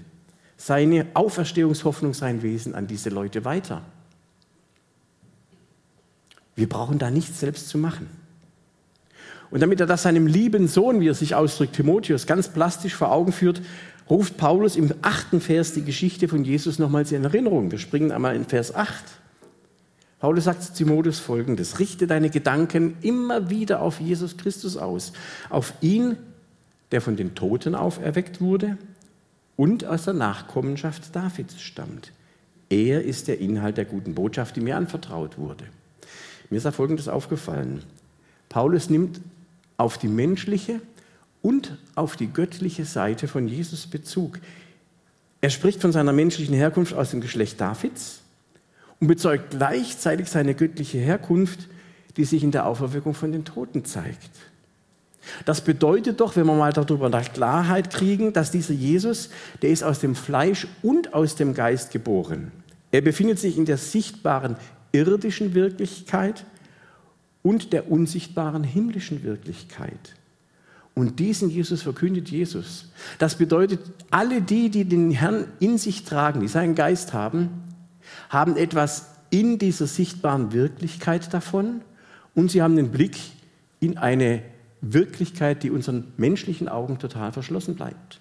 seine 0.56 1.06
Auferstehungshoffnung, 1.14 2.14
sein 2.14 2.42
Wesen 2.42 2.74
an 2.74 2.86
diese 2.86 3.10
Leute 3.10 3.44
weiter. 3.44 3.82
Wir 6.56 6.68
brauchen 6.68 6.98
da 6.98 7.10
nichts 7.10 7.40
selbst 7.40 7.68
zu 7.68 7.78
machen. 7.78 8.08
Und 9.50 9.60
damit 9.60 9.80
er 9.80 9.86
das 9.86 10.02
seinem 10.02 10.26
lieben 10.26 10.66
Sohn, 10.66 11.00
wie 11.00 11.08
er 11.08 11.14
sich 11.14 11.34
ausdrückt, 11.34 11.74
Timotheus, 11.74 12.26
ganz 12.26 12.48
plastisch 12.48 12.94
vor 12.94 13.12
Augen 13.12 13.32
führt, 13.32 13.60
ruft 14.08 14.36
Paulus 14.36 14.76
im 14.76 14.92
achten 15.02 15.40
Vers 15.40 15.72
die 15.72 15.84
Geschichte 15.84 16.26
von 16.28 16.44
Jesus 16.44 16.78
nochmals 16.78 17.12
in 17.12 17.24
Erinnerung. 17.24 17.70
Wir 17.70 17.78
springen 17.78 18.12
einmal 18.12 18.34
in 18.34 18.46
Vers 18.46 18.74
8. 18.74 19.04
Paulus 20.20 20.44
sagt 20.44 20.62
zu 20.62 20.72
Timotheus 20.72 21.18
folgendes: 21.18 21.78
Richte 21.78 22.06
deine 22.06 22.30
Gedanken 22.30 22.96
immer 23.02 23.50
wieder 23.50 23.82
auf 23.82 24.00
Jesus 24.00 24.36
Christus 24.36 24.76
aus, 24.76 25.12
auf 25.50 25.74
ihn, 25.80 26.16
der 26.90 27.00
von 27.00 27.16
den 27.16 27.34
Toten 27.34 27.74
auferweckt 27.74 28.40
wurde 28.40 28.78
und 29.56 29.84
aus 29.84 30.04
der 30.04 30.14
Nachkommenschaft 30.14 31.14
Davids 31.14 31.60
stammt. 31.60 32.12
Er 32.70 33.04
ist 33.04 33.28
der 33.28 33.38
Inhalt 33.38 33.76
der 33.76 33.84
guten 33.84 34.14
Botschaft, 34.14 34.56
die 34.56 34.60
mir 34.60 34.76
anvertraut 34.76 35.36
wurde. 35.36 35.64
Mir 36.52 36.58
ist 36.58 36.66
da 36.66 36.70
Folgendes 36.70 37.08
aufgefallen. 37.08 37.82
Paulus 38.50 38.90
nimmt 38.90 39.22
auf 39.78 39.96
die 39.96 40.06
menschliche 40.06 40.82
und 41.40 41.78
auf 41.94 42.16
die 42.16 42.26
göttliche 42.26 42.84
Seite 42.84 43.26
von 43.26 43.48
Jesus 43.48 43.86
Bezug. 43.86 44.38
Er 45.40 45.48
spricht 45.48 45.80
von 45.80 45.92
seiner 45.92 46.12
menschlichen 46.12 46.54
Herkunft 46.54 46.92
aus 46.92 47.10
dem 47.10 47.22
Geschlecht 47.22 47.58
Davids 47.58 48.20
und 49.00 49.06
bezeugt 49.06 49.52
gleichzeitig 49.52 50.28
seine 50.28 50.54
göttliche 50.54 50.98
Herkunft, 50.98 51.70
die 52.18 52.26
sich 52.26 52.44
in 52.44 52.50
der 52.50 52.66
Auferweckung 52.66 53.14
von 53.14 53.32
den 53.32 53.46
Toten 53.46 53.86
zeigt. 53.86 54.30
Das 55.46 55.62
bedeutet 55.62 56.20
doch, 56.20 56.36
wenn 56.36 56.44
wir 56.44 56.54
mal 56.54 56.74
darüber 56.74 57.08
Klarheit 57.22 57.88
kriegen, 57.88 58.34
dass 58.34 58.50
dieser 58.50 58.74
Jesus, 58.74 59.30
der 59.62 59.70
ist 59.70 59.84
aus 59.84 60.00
dem 60.00 60.14
Fleisch 60.14 60.66
und 60.82 61.14
aus 61.14 61.34
dem 61.34 61.54
Geist 61.54 61.92
geboren. 61.92 62.52
Er 62.90 63.00
befindet 63.00 63.38
sich 63.38 63.56
in 63.56 63.64
der 63.64 63.78
sichtbaren 63.78 64.56
irdischen 64.92 65.54
Wirklichkeit 65.54 66.44
und 67.42 67.72
der 67.72 67.90
unsichtbaren 67.90 68.64
himmlischen 68.64 69.22
Wirklichkeit. 69.22 70.14
Und 70.94 71.18
diesen 71.18 71.48
Jesus 71.48 71.82
verkündet 71.82 72.30
Jesus. 72.30 72.90
Das 73.18 73.36
bedeutet, 73.36 73.80
alle 74.10 74.42
die, 74.42 74.68
die 74.68 74.84
den 74.84 75.10
Herrn 75.10 75.46
in 75.58 75.78
sich 75.78 76.04
tragen, 76.04 76.40
die 76.40 76.48
seinen 76.48 76.74
Geist 76.74 77.12
haben, 77.14 77.48
haben 78.28 78.56
etwas 78.56 79.08
in 79.30 79.58
dieser 79.58 79.86
sichtbaren 79.86 80.52
Wirklichkeit 80.52 81.32
davon 81.32 81.80
und 82.34 82.50
sie 82.50 82.60
haben 82.60 82.76
den 82.76 82.90
Blick 82.90 83.16
in 83.80 83.96
eine 83.96 84.42
Wirklichkeit, 84.82 85.62
die 85.62 85.70
unseren 85.70 86.12
menschlichen 86.18 86.68
Augen 86.68 86.98
total 86.98 87.32
verschlossen 87.32 87.74
bleibt. 87.74 88.20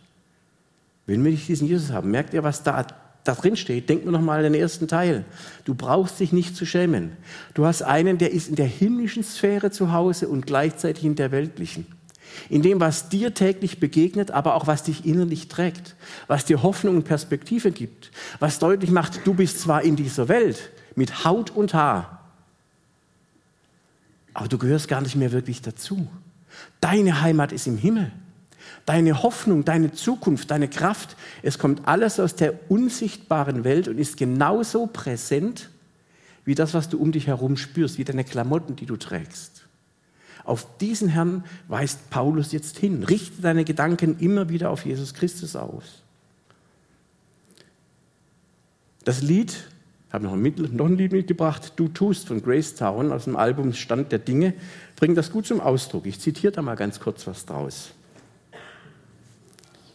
Wenn 1.05 1.23
wir 1.23 1.31
nicht 1.31 1.47
diesen 1.47 1.67
Jesus 1.67 1.91
haben, 1.91 2.11
merkt 2.11 2.33
ihr, 2.33 2.43
was 2.43 2.63
da, 2.63 2.85
da 3.23 3.35
drin 3.35 3.55
steht? 3.55 3.89
Denkt 3.89 4.05
nur 4.05 4.13
noch 4.13 4.21
mal 4.21 4.37
an 4.37 4.43
den 4.43 4.59
ersten 4.59 4.87
Teil. 4.87 5.25
Du 5.65 5.75
brauchst 5.75 6.19
dich 6.19 6.31
nicht 6.31 6.55
zu 6.55 6.65
schämen. 6.65 7.11
Du 7.53 7.65
hast 7.65 7.81
einen, 7.81 8.17
der 8.17 8.31
ist 8.31 8.49
in 8.49 8.55
der 8.55 8.65
himmlischen 8.65 9.23
Sphäre 9.23 9.71
zu 9.71 9.91
Hause 9.91 10.27
und 10.27 10.45
gleichzeitig 10.45 11.03
in 11.03 11.15
der 11.15 11.31
weltlichen. 11.31 11.85
In 12.49 12.61
dem, 12.61 12.79
was 12.79 13.09
dir 13.09 13.33
täglich 13.33 13.79
begegnet, 13.79 14.31
aber 14.31 14.55
auch 14.55 14.65
was 14.65 14.83
dich 14.83 15.05
innerlich 15.05 15.49
trägt, 15.49 15.95
was 16.27 16.45
dir 16.45 16.63
Hoffnung 16.63 16.95
und 16.95 17.03
Perspektive 17.03 17.71
gibt, 17.71 18.11
was 18.39 18.59
deutlich 18.59 18.89
macht, 18.89 19.25
du 19.25 19.33
bist 19.33 19.59
zwar 19.59 19.81
in 19.83 19.95
dieser 19.95 20.27
Welt 20.29 20.71
mit 20.95 21.25
Haut 21.25 21.51
und 21.51 21.73
Haar, 21.73 22.21
aber 24.33 24.47
du 24.47 24.57
gehörst 24.57 24.87
gar 24.87 25.01
nicht 25.01 25.15
mehr 25.15 25.31
wirklich 25.31 25.61
dazu. 25.61 26.07
Deine 26.79 27.21
Heimat 27.21 27.51
ist 27.51 27.67
im 27.67 27.77
Himmel. 27.77 28.11
Deine 28.85 29.23
Hoffnung, 29.23 29.65
deine 29.65 29.91
Zukunft, 29.91 30.51
deine 30.51 30.67
Kraft, 30.67 31.15
es 31.43 31.59
kommt 31.59 31.87
alles 31.87 32.19
aus 32.19 32.35
der 32.35 32.71
unsichtbaren 32.71 33.63
Welt 33.63 33.87
und 33.87 33.97
ist 33.97 34.17
genauso 34.17 34.87
präsent 34.87 35.69
wie 36.45 36.55
das, 36.55 36.73
was 36.73 36.89
du 36.89 36.99
um 36.99 37.11
dich 37.11 37.27
herum 37.27 37.57
spürst, 37.57 37.97
wie 37.97 38.03
deine 38.03 38.23
Klamotten, 38.23 38.75
die 38.75 38.85
du 38.85 38.97
trägst. 38.97 39.65
Auf 40.43 40.65
diesen 40.79 41.07
Herrn 41.07 41.43
weist 41.67 42.09
Paulus 42.09 42.51
jetzt 42.51 42.79
hin. 42.79 43.03
Richte 43.03 43.41
deine 43.41 43.63
Gedanken 43.63 44.17
immer 44.19 44.49
wieder 44.49 44.71
auf 44.71 44.85
Jesus 44.85 45.13
Christus 45.13 45.55
aus. 45.55 46.01
Das 49.03 49.21
Lied 49.21 49.55
ich 50.11 50.13
habe 50.13 50.25
noch 50.25 50.33
ein, 50.33 50.97
Lied 50.97 51.13
mitgebracht, 51.13 51.71
Du 51.77 51.87
tust 51.87 52.27
von 52.27 52.43
Grace 52.43 52.75
Town 52.75 53.13
aus 53.13 53.23
dem 53.23 53.37
Album 53.37 53.71
Stand 53.71 54.11
der 54.11 54.19
Dinge, 54.19 54.53
bringt 54.97 55.17
das 55.17 55.31
gut 55.31 55.47
zum 55.47 55.61
Ausdruck. 55.61 56.05
Ich 56.05 56.19
zitiere 56.19 56.51
da 56.51 56.61
mal 56.61 56.75
ganz 56.75 56.99
kurz 56.99 57.25
was 57.27 57.45
draus. 57.45 57.91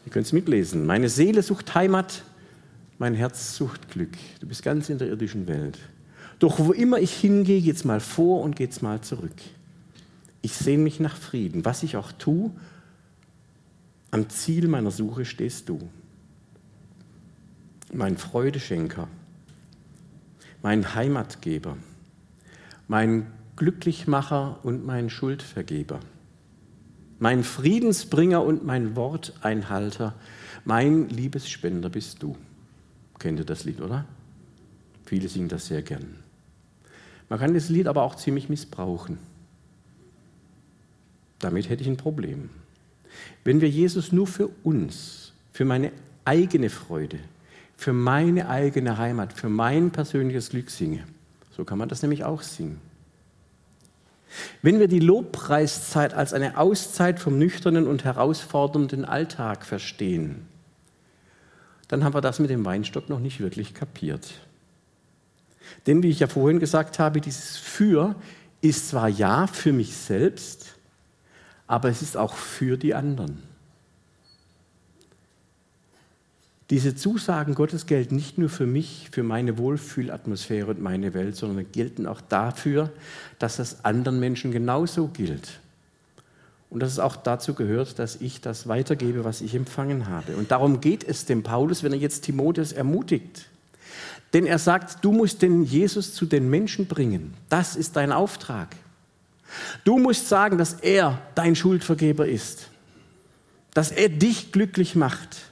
Ihr 0.07 0.13
könnt 0.13 0.27
es 0.27 0.33
mitlesen. 0.33 0.87
Meine 0.87 1.11
Seele 1.11 1.43
sucht 1.43 1.75
Heimat, 1.75 2.23
mein 2.99 3.15
Herz 3.15 3.57
sucht 3.57 3.91
Glück. 3.91 4.17
Du 4.41 4.47
bist 4.47 4.63
ganz 4.63 4.89
in 4.89 4.97
der 4.97 5.09
irdischen 5.09 5.47
Welt. 5.47 5.79
Doch 6.39 6.59
wo 6.59 6.73
immer 6.73 6.99
ich 6.99 7.13
hingehe, 7.13 7.61
geht's 7.61 7.85
mal 7.85 8.01
vor 8.01 8.41
und 8.41 8.57
geht's 8.57 8.81
mal 8.81 9.03
zurück. 9.03 9.37
Ich 10.41 10.55
sehne 10.55 10.83
mich 10.83 11.01
nach 11.01 11.17
Frieden. 11.17 11.65
Was 11.67 11.83
ich 11.83 11.97
auch 11.97 12.13
tue, 12.13 12.51
am 14.11 14.31
Ziel 14.31 14.69
meiner 14.69 14.91
Suche 14.91 15.27
stehst 15.27 15.69
du. 15.69 15.79
Mein 17.93 18.17
Freudeschenker 18.17 19.09
mein 20.67 20.97
Heimatgeber, 20.97 21.77
mein 22.89 23.29
Glücklichmacher 23.55 24.59
und 24.65 24.85
mein 24.85 25.11
Schuldvergeber, 25.11 26.01
mein 27.19 27.45
Friedensbringer 27.45 28.43
und 28.43 28.65
mein 28.65 28.97
Worteinhalter, 28.97 30.15
mein 30.65 31.09
Liebesspender 31.09 31.89
bist 31.89 32.23
du. 32.23 32.37
Kennt 33.19 33.39
ihr 33.39 33.45
das 33.45 33.65
Lied, 33.65 33.81
oder? 33.81 34.05
Viele 35.05 35.29
singen 35.29 35.49
das 35.49 35.67
sehr 35.67 35.83
gern. 35.83 36.17
Man 37.29 37.39
kann 37.39 37.55
das 37.55 37.69
Lied 37.69 37.87
aber 37.87 38.03
auch 38.03 38.17
ziemlich 38.17 38.49
missbrauchen. 38.49 39.19
Damit 41.39 41.69
hätte 41.69 41.83
ich 41.83 41.89
ein 41.89 41.97
Problem. 41.97 42.51
Wenn 43.45 43.61
wir 43.61 43.69
Jesus 43.69 44.13
nur 44.13 44.27
für 44.27 44.49
uns, 44.63 45.33
für 45.53 45.65
meine 45.65 45.93
eigene 46.25 46.71
Freude, 46.71 47.19
für 47.77 47.93
meine 47.93 48.49
eigene 48.49 48.99
Heimat, 48.99 49.33
für 49.33 49.49
mein 49.49 49.91
persönliches 49.91 50.51
Glück 50.51 50.71
singe. 50.71 51.05
So 51.57 51.65
kann 51.65 51.79
man 51.79 51.89
das 51.89 52.03
nämlich 52.03 52.25
auch 52.25 52.43
singen. 52.43 52.81
Wenn 54.62 54.80
wir 54.80 54.88
die 54.88 55.00
Lobpreiszeit 55.00 56.14
als 56.14 56.33
eine 56.33 56.59
Auszeit 56.59 57.21
vom 57.21 57.38
nüchternen 57.38 57.87
und 57.87 58.04
herausfordernden 58.04 59.04
Alltag 59.04 59.64
verstehen, 59.64 60.47
dann 61.88 62.02
haben 62.02 62.14
wir 62.14 62.21
das 62.21 62.38
mit 62.38 62.50
dem 62.50 62.64
Weinstock 62.64 63.09
noch 63.09 63.21
nicht 63.21 63.40
wirklich 63.40 63.75
kapiert. 63.75 64.35
Denn 65.87 66.02
wie 66.02 66.11
ich 66.11 66.21
ja 66.21 66.26
vorhin 66.26 66.59
gesagt 66.59 66.99
habe, 66.99 67.21
dieses 67.21 67.56
Für 67.56 68.16
ist 68.61 68.88
zwar 68.88 69.09
ja 69.09 69.47
für 69.47 69.73
mich 69.73 69.97
selbst, 69.97 70.76
aber 71.66 71.88
es 71.88 72.02
ist 72.02 72.16
auch 72.16 72.35
für 72.35 72.76
die 72.76 72.95
anderen. 72.95 73.42
Diese 76.71 76.97
Zusagen 76.97 77.55
Gottes 77.55 77.87
gelten 77.87 78.17
nicht 78.17 78.39
nur 78.39 78.49
für 78.49 78.67
mich, 78.67 79.09
für 79.13 79.23
meine 79.23 79.57
Wohlfühlatmosphäre 79.57 80.67
und 80.71 80.81
meine 80.81 81.15
Welt, 81.15 81.37
sondern 81.37 81.71
gelten 81.71 82.07
auch 82.07 82.21
dafür, 82.21 82.91
dass 83.39 83.57
das 83.57 83.85
anderen 83.85 84.19
Menschen 84.19 84.51
genauso 84.51 85.07
gilt. 85.07 85.61
Und 86.69 86.81
dass 86.81 86.91
es 86.91 86.99
auch 86.99 87.15
dazu 87.15 87.55
gehört, 87.55 88.01
dass 88.01 88.17
ich 88.17 88.41
das 88.41 88.67
weitergebe, 88.67 89.25
was 89.25 89.43
ich 89.43 89.55
empfangen 89.55 90.09
habe. 90.09 90.37
Und 90.37 90.51
darum 90.51 90.81
geht 90.81 91.05
es 91.05 91.25
dem 91.25 91.45
Paulus, 91.45 91.85
wenn 91.85 91.93
er 91.93 91.99
jetzt 91.99 92.23
Timotheus 92.23 92.73
ermutigt. 92.73 93.47
Denn 94.33 94.45
er 94.45 94.59
sagt, 94.59 95.05
du 95.05 95.13
musst 95.13 95.43
den 95.43 95.63
Jesus 95.63 96.15
zu 96.15 96.27
den 96.27 96.51
Menschen 96.51 96.87
bringen. 96.87 97.35
Das 97.49 97.77
ist 97.77 97.95
dein 97.95 98.11
Auftrag. 98.11 98.75
Du 99.85 99.99
musst 99.99 100.29
sagen, 100.29 100.59
dass 100.59 100.75
er 100.75 101.23
dein 101.37 101.55
Schuldvergeber 101.55 102.27
ist. 102.27 102.71
Dass 103.73 103.93
er 103.93 104.09
dich 104.09 104.51
glücklich 104.51 104.97
macht 104.97 105.47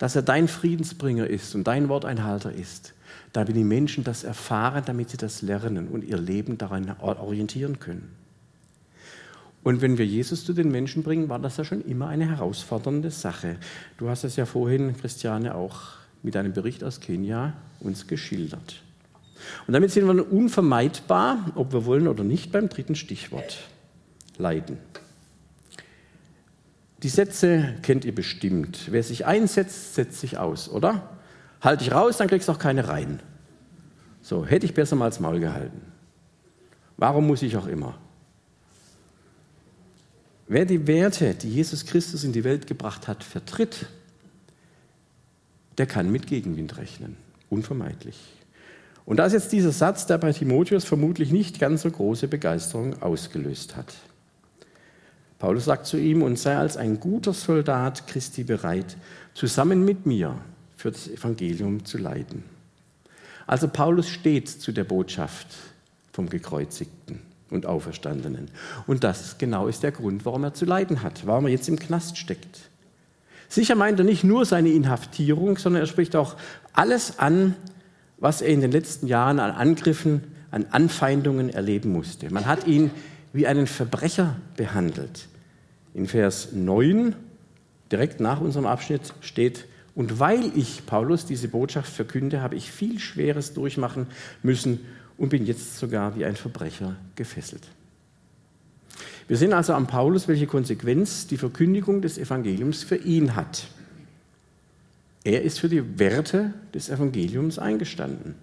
dass 0.00 0.16
er 0.16 0.22
dein 0.22 0.48
Friedensbringer 0.48 1.26
ist 1.26 1.54
und 1.54 1.64
dein 1.64 1.90
Worteinhalter 1.90 2.50
ist, 2.50 2.94
damit 3.34 3.54
die 3.54 3.64
Menschen 3.64 4.02
das 4.02 4.24
erfahren, 4.24 4.82
damit 4.86 5.10
sie 5.10 5.18
das 5.18 5.42
lernen 5.42 5.88
und 5.88 6.02
ihr 6.04 6.16
Leben 6.16 6.56
daran 6.56 6.90
orientieren 7.00 7.78
können. 7.78 8.10
Und 9.62 9.82
wenn 9.82 9.98
wir 9.98 10.06
Jesus 10.06 10.46
zu 10.46 10.54
den 10.54 10.70
Menschen 10.70 11.02
bringen, 11.02 11.28
war 11.28 11.38
das 11.38 11.58
ja 11.58 11.64
schon 11.64 11.82
immer 11.82 12.08
eine 12.08 12.26
herausfordernde 12.26 13.10
Sache. 13.10 13.56
Du 13.98 14.08
hast 14.08 14.24
es 14.24 14.36
ja 14.36 14.46
vorhin, 14.46 14.96
Christiane, 14.96 15.54
auch 15.54 15.80
mit 16.22 16.34
einem 16.34 16.54
Bericht 16.54 16.82
aus 16.82 17.00
Kenia 17.00 17.52
uns 17.78 18.06
geschildert. 18.06 18.80
Und 19.66 19.74
damit 19.74 19.90
sind 19.90 20.06
wir 20.06 20.32
unvermeidbar, 20.32 21.52
ob 21.56 21.74
wir 21.74 21.84
wollen 21.84 22.08
oder 22.08 22.24
nicht, 22.24 22.52
beim 22.52 22.70
dritten 22.70 22.94
Stichwort. 22.94 23.58
Leiden. 24.38 24.78
Die 27.02 27.08
Sätze 27.08 27.74
kennt 27.82 28.04
ihr 28.04 28.14
bestimmt. 28.14 28.88
Wer 28.90 29.02
sich 29.02 29.24
einsetzt, 29.26 29.94
setzt 29.94 30.20
sich 30.20 30.38
aus, 30.38 30.68
oder? 30.68 31.16
Halte 31.60 31.84
ich 31.84 31.92
raus, 31.92 32.18
dann 32.18 32.28
kriegst 32.28 32.48
du 32.48 32.52
auch 32.52 32.58
keine 32.58 32.88
rein. 32.88 33.20
So, 34.22 34.44
hätte 34.44 34.66
ich 34.66 34.74
besser 34.74 34.96
mal 34.96 35.08
das 35.08 35.20
Maul 35.20 35.40
gehalten. 35.40 35.80
Warum 36.96 37.26
muss 37.26 37.42
ich 37.42 37.56
auch 37.56 37.66
immer? 37.66 37.98
Wer 40.46 40.66
die 40.66 40.86
Werte, 40.86 41.34
die 41.34 41.48
Jesus 41.48 41.86
Christus 41.86 42.24
in 42.24 42.32
die 42.32 42.44
Welt 42.44 42.66
gebracht 42.66 43.08
hat, 43.08 43.24
vertritt, 43.24 43.86
der 45.78 45.86
kann 45.86 46.10
mit 46.10 46.26
Gegenwind 46.26 46.76
rechnen. 46.76 47.16
Unvermeidlich. 47.48 48.18
Und 49.06 49.16
da 49.16 49.26
ist 49.26 49.32
jetzt 49.32 49.52
dieser 49.52 49.72
Satz, 49.72 50.06
der 50.06 50.18
bei 50.18 50.32
Timotheus 50.32 50.84
vermutlich 50.84 51.32
nicht 51.32 51.58
ganz 51.58 51.82
so 51.82 51.90
große 51.90 52.28
Begeisterung 52.28 53.00
ausgelöst 53.02 53.76
hat. 53.76 53.94
Paulus 55.40 55.64
sagt 55.64 55.86
zu 55.86 55.96
ihm, 55.96 56.22
und 56.22 56.38
sei 56.38 56.56
als 56.56 56.76
ein 56.76 57.00
guter 57.00 57.32
Soldat 57.32 58.06
Christi 58.06 58.44
bereit, 58.44 58.96
zusammen 59.34 59.84
mit 59.84 60.04
mir 60.04 60.36
für 60.76 60.92
das 60.92 61.08
Evangelium 61.08 61.84
zu 61.84 61.98
leiden. 61.98 62.44
Also 63.46 63.66
Paulus 63.66 64.08
steht 64.08 64.48
zu 64.48 64.70
der 64.70 64.84
Botschaft 64.84 65.46
vom 66.12 66.28
gekreuzigten 66.28 67.20
und 67.48 67.64
Auferstandenen. 67.64 68.48
Und 68.86 69.02
das 69.02 69.38
genau 69.38 69.66
ist 69.66 69.82
der 69.82 69.92
Grund, 69.92 70.26
warum 70.26 70.44
er 70.44 70.52
zu 70.52 70.66
leiden 70.66 71.02
hat, 71.02 71.26
warum 71.26 71.46
er 71.46 71.52
jetzt 71.52 71.68
im 71.68 71.78
Knast 71.78 72.18
steckt. 72.18 72.60
Sicher 73.48 73.74
meint 73.74 73.98
er 73.98 74.04
nicht 74.04 74.22
nur 74.22 74.44
seine 74.44 74.68
Inhaftierung, 74.68 75.56
sondern 75.56 75.82
er 75.82 75.86
spricht 75.86 76.16
auch 76.16 76.36
alles 76.74 77.18
an, 77.18 77.56
was 78.18 78.42
er 78.42 78.48
in 78.48 78.60
den 78.60 78.72
letzten 78.72 79.06
Jahren 79.06 79.40
an 79.40 79.52
Angriffen, 79.52 80.22
an 80.50 80.66
Anfeindungen 80.70 81.48
erleben 81.48 81.92
musste. 81.92 82.30
Man 82.30 82.44
hat 82.44 82.66
ihn 82.66 82.90
wie 83.32 83.46
einen 83.46 83.66
Verbrecher 83.66 84.36
behandelt. 84.56 85.29
In 85.94 86.06
Vers 86.06 86.52
9, 86.52 87.14
direkt 87.90 88.20
nach 88.20 88.40
unserem 88.40 88.66
Abschnitt, 88.66 89.14
steht, 89.20 89.66
und 89.94 90.20
weil 90.20 90.56
ich, 90.56 90.86
Paulus, 90.86 91.26
diese 91.26 91.48
Botschaft 91.48 91.92
verkünde, 91.92 92.42
habe 92.42 92.54
ich 92.54 92.70
viel 92.70 92.98
Schweres 92.98 93.54
durchmachen 93.54 94.06
müssen 94.42 94.80
und 95.18 95.28
bin 95.28 95.44
jetzt 95.44 95.78
sogar 95.78 96.16
wie 96.16 96.24
ein 96.24 96.36
Verbrecher 96.36 96.96
gefesselt. 97.16 97.68
Wir 99.28 99.36
sehen 99.36 99.52
also 99.52 99.74
am 99.74 99.86
Paulus, 99.86 100.26
welche 100.26 100.46
Konsequenz 100.46 101.26
die 101.26 101.36
Verkündigung 101.36 102.02
des 102.02 102.18
Evangeliums 102.18 102.82
für 102.82 102.96
ihn 102.96 103.36
hat. 103.36 103.66
Er 105.22 105.42
ist 105.42 105.60
für 105.60 105.68
die 105.68 105.98
Werte 105.98 106.54
des 106.74 106.88
Evangeliums 106.88 107.58
eingestanden. 107.58 108.34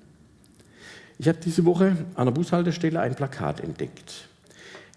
Ich 1.18 1.28
habe 1.28 1.40
diese 1.44 1.66
Woche 1.66 1.98
an 2.16 2.26
der 2.26 2.32
Bushaltestelle 2.32 3.00
ein 3.00 3.16
Plakat 3.16 3.60
entdeckt. 3.62 4.30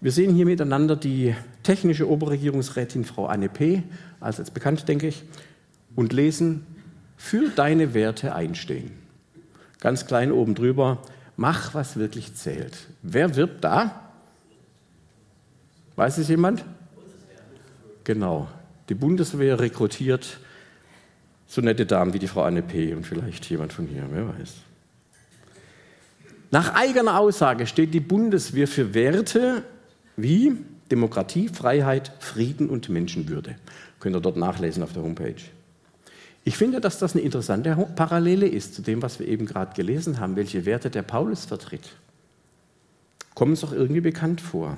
Wir 0.03 0.11
sehen 0.11 0.33
hier 0.33 0.47
miteinander 0.47 0.95
die 0.95 1.35
technische 1.61 2.09
Oberregierungsrätin 2.09 3.05
Frau 3.05 3.27
Anne 3.27 3.49
P., 3.49 3.83
als 4.19 4.39
jetzt 4.39 4.55
bekannt, 4.55 4.87
denke 4.87 5.07
ich, 5.07 5.23
und 5.95 6.11
lesen, 6.11 6.65
für 7.17 7.49
deine 7.49 7.93
Werte 7.93 8.33
einstehen. 8.33 8.93
Ganz 9.79 10.07
klein 10.07 10.31
oben 10.31 10.55
drüber, 10.55 11.03
mach, 11.37 11.75
was 11.75 11.97
wirklich 11.97 12.33
zählt. 12.33 12.87
Wer 13.03 13.35
wirbt 13.35 13.63
da? 13.63 14.09
Weiß 15.95 16.17
es 16.17 16.29
jemand? 16.29 16.65
Genau. 18.03 18.47
Die 18.89 18.95
Bundeswehr 18.95 19.59
rekrutiert 19.59 20.39
so 21.45 21.61
nette 21.61 21.85
Damen 21.85 22.13
wie 22.15 22.19
die 22.19 22.27
Frau 22.27 22.41
Anne 22.41 22.63
P. 22.63 22.95
und 22.95 23.05
vielleicht 23.05 23.47
jemand 23.51 23.71
von 23.71 23.85
hier, 23.85 24.07
wer 24.09 24.29
weiß. 24.29 24.53
Nach 26.49 26.73
eigener 26.73 27.19
Aussage 27.19 27.67
steht 27.67 27.93
die 27.93 27.99
Bundeswehr 27.99 28.67
für 28.67 28.95
Werte 28.95 29.63
wie 30.17 30.57
Demokratie, 30.91 31.47
Freiheit, 31.47 32.11
Frieden 32.19 32.69
und 32.69 32.89
Menschenwürde. 32.89 33.55
Könnt 33.99 34.15
ihr 34.15 34.21
dort 34.21 34.37
nachlesen 34.37 34.83
auf 34.83 34.93
der 34.93 35.03
Homepage. 35.03 35.41
Ich 36.43 36.57
finde, 36.57 36.81
dass 36.81 36.97
das 36.97 37.13
eine 37.13 37.21
interessante 37.21 37.75
Parallele 37.95 38.47
ist 38.47 38.73
zu 38.73 38.81
dem, 38.81 39.01
was 39.01 39.19
wir 39.19 39.27
eben 39.27 39.45
gerade 39.45 39.75
gelesen 39.75 40.19
haben, 40.19 40.35
welche 40.35 40.65
Werte 40.65 40.89
der 40.89 41.03
Paulus 41.03 41.45
vertritt. 41.45 41.95
Kommen 43.35 43.51
uns 43.51 43.61
doch 43.61 43.71
irgendwie 43.71 44.01
bekannt 44.01 44.41
vor. 44.41 44.77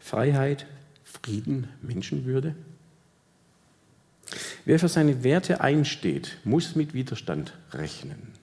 Freiheit, 0.00 0.66
Frieden, 1.04 1.68
Menschenwürde. 1.80 2.54
Wer 4.64 4.80
für 4.80 4.88
seine 4.88 5.22
Werte 5.22 5.60
einsteht, 5.60 6.38
muss 6.44 6.74
mit 6.74 6.92
Widerstand 6.92 7.54
rechnen. 7.72 8.34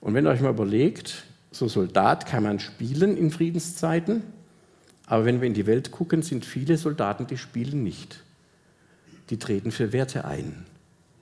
Und 0.00 0.14
wenn 0.14 0.26
ihr 0.26 0.30
euch 0.30 0.40
mal 0.40 0.50
überlegt, 0.50 1.24
so 1.52 1.68
Soldat 1.68 2.26
kann 2.26 2.42
man 2.42 2.58
spielen 2.58 3.16
in 3.16 3.30
Friedenszeiten, 3.30 4.22
aber 5.10 5.26
wenn 5.26 5.40
wir 5.40 5.48
in 5.48 5.54
die 5.54 5.66
Welt 5.66 5.90
gucken, 5.90 6.22
sind 6.22 6.46
viele 6.46 6.78
Soldaten, 6.78 7.26
die 7.26 7.36
spielen 7.36 7.82
nicht. 7.82 8.22
Die 9.28 9.38
treten 9.38 9.72
für 9.72 9.92
Werte 9.92 10.24
ein 10.24 10.64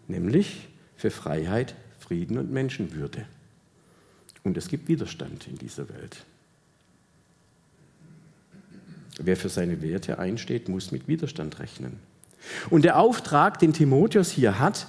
nämlich 0.08 0.68
für 0.96 1.10
Freiheit, 1.10 1.74
Frieden 2.00 2.38
und 2.38 2.50
Menschenwürde. 2.50 3.26
Und 4.42 4.56
es 4.56 4.68
gibt 4.68 4.88
Widerstand 4.88 5.46
in 5.46 5.56
dieser 5.56 5.88
Welt. 5.88 6.24
Wer 9.20 9.36
für 9.36 9.48
seine 9.48 9.82
Werte 9.82 10.18
einsteht, 10.18 10.68
muss 10.68 10.90
mit 10.90 11.06
Widerstand 11.08 11.58
rechnen. 11.60 11.98
Und 12.70 12.84
der 12.84 12.98
Auftrag, 12.98 13.58
den 13.58 13.72
Timotheus 13.72 14.30
hier 14.30 14.58
hat, 14.58 14.86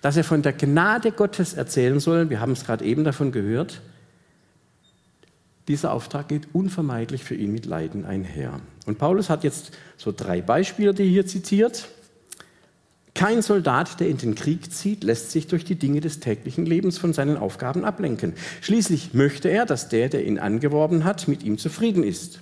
dass 0.00 0.16
er 0.16 0.24
von 0.24 0.42
der 0.42 0.52
Gnade 0.52 1.12
Gottes 1.12 1.54
erzählen 1.54 2.00
soll, 2.00 2.30
wir 2.30 2.40
haben 2.40 2.52
es 2.52 2.64
gerade 2.64 2.84
eben 2.84 3.04
davon 3.04 3.32
gehört, 3.32 3.82
dieser 5.68 5.92
Auftrag 5.92 6.28
geht 6.28 6.48
unvermeidlich 6.52 7.24
für 7.24 7.34
ihn 7.34 7.52
mit 7.52 7.66
Leiden 7.66 8.04
einher. 8.04 8.60
Und 8.86 8.98
Paulus 8.98 9.30
hat 9.30 9.44
jetzt 9.44 9.70
so 9.96 10.12
drei 10.12 10.40
Beispiele, 10.40 10.92
die 10.92 11.02
er 11.02 11.08
hier 11.08 11.26
zitiert. 11.26 11.88
Kein 13.14 13.42
Soldat, 13.42 14.00
der 14.00 14.08
in 14.08 14.16
den 14.16 14.34
Krieg 14.34 14.72
zieht, 14.72 15.04
lässt 15.04 15.30
sich 15.30 15.46
durch 15.46 15.64
die 15.64 15.76
Dinge 15.76 16.00
des 16.00 16.18
täglichen 16.18 16.66
Lebens 16.66 16.98
von 16.98 17.12
seinen 17.12 17.36
Aufgaben 17.36 17.84
ablenken. 17.84 18.32
Schließlich 18.62 19.12
möchte 19.14 19.48
er, 19.48 19.66
dass 19.66 19.88
der, 19.88 20.08
der 20.08 20.24
ihn 20.24 20.38
angeworben 20.38 21.04
hat, 21.04 21.28
mit 21.28 21.42
ihm 21.42 21.58
zufrieden 21.58 22.02
ist. 22.02 22.40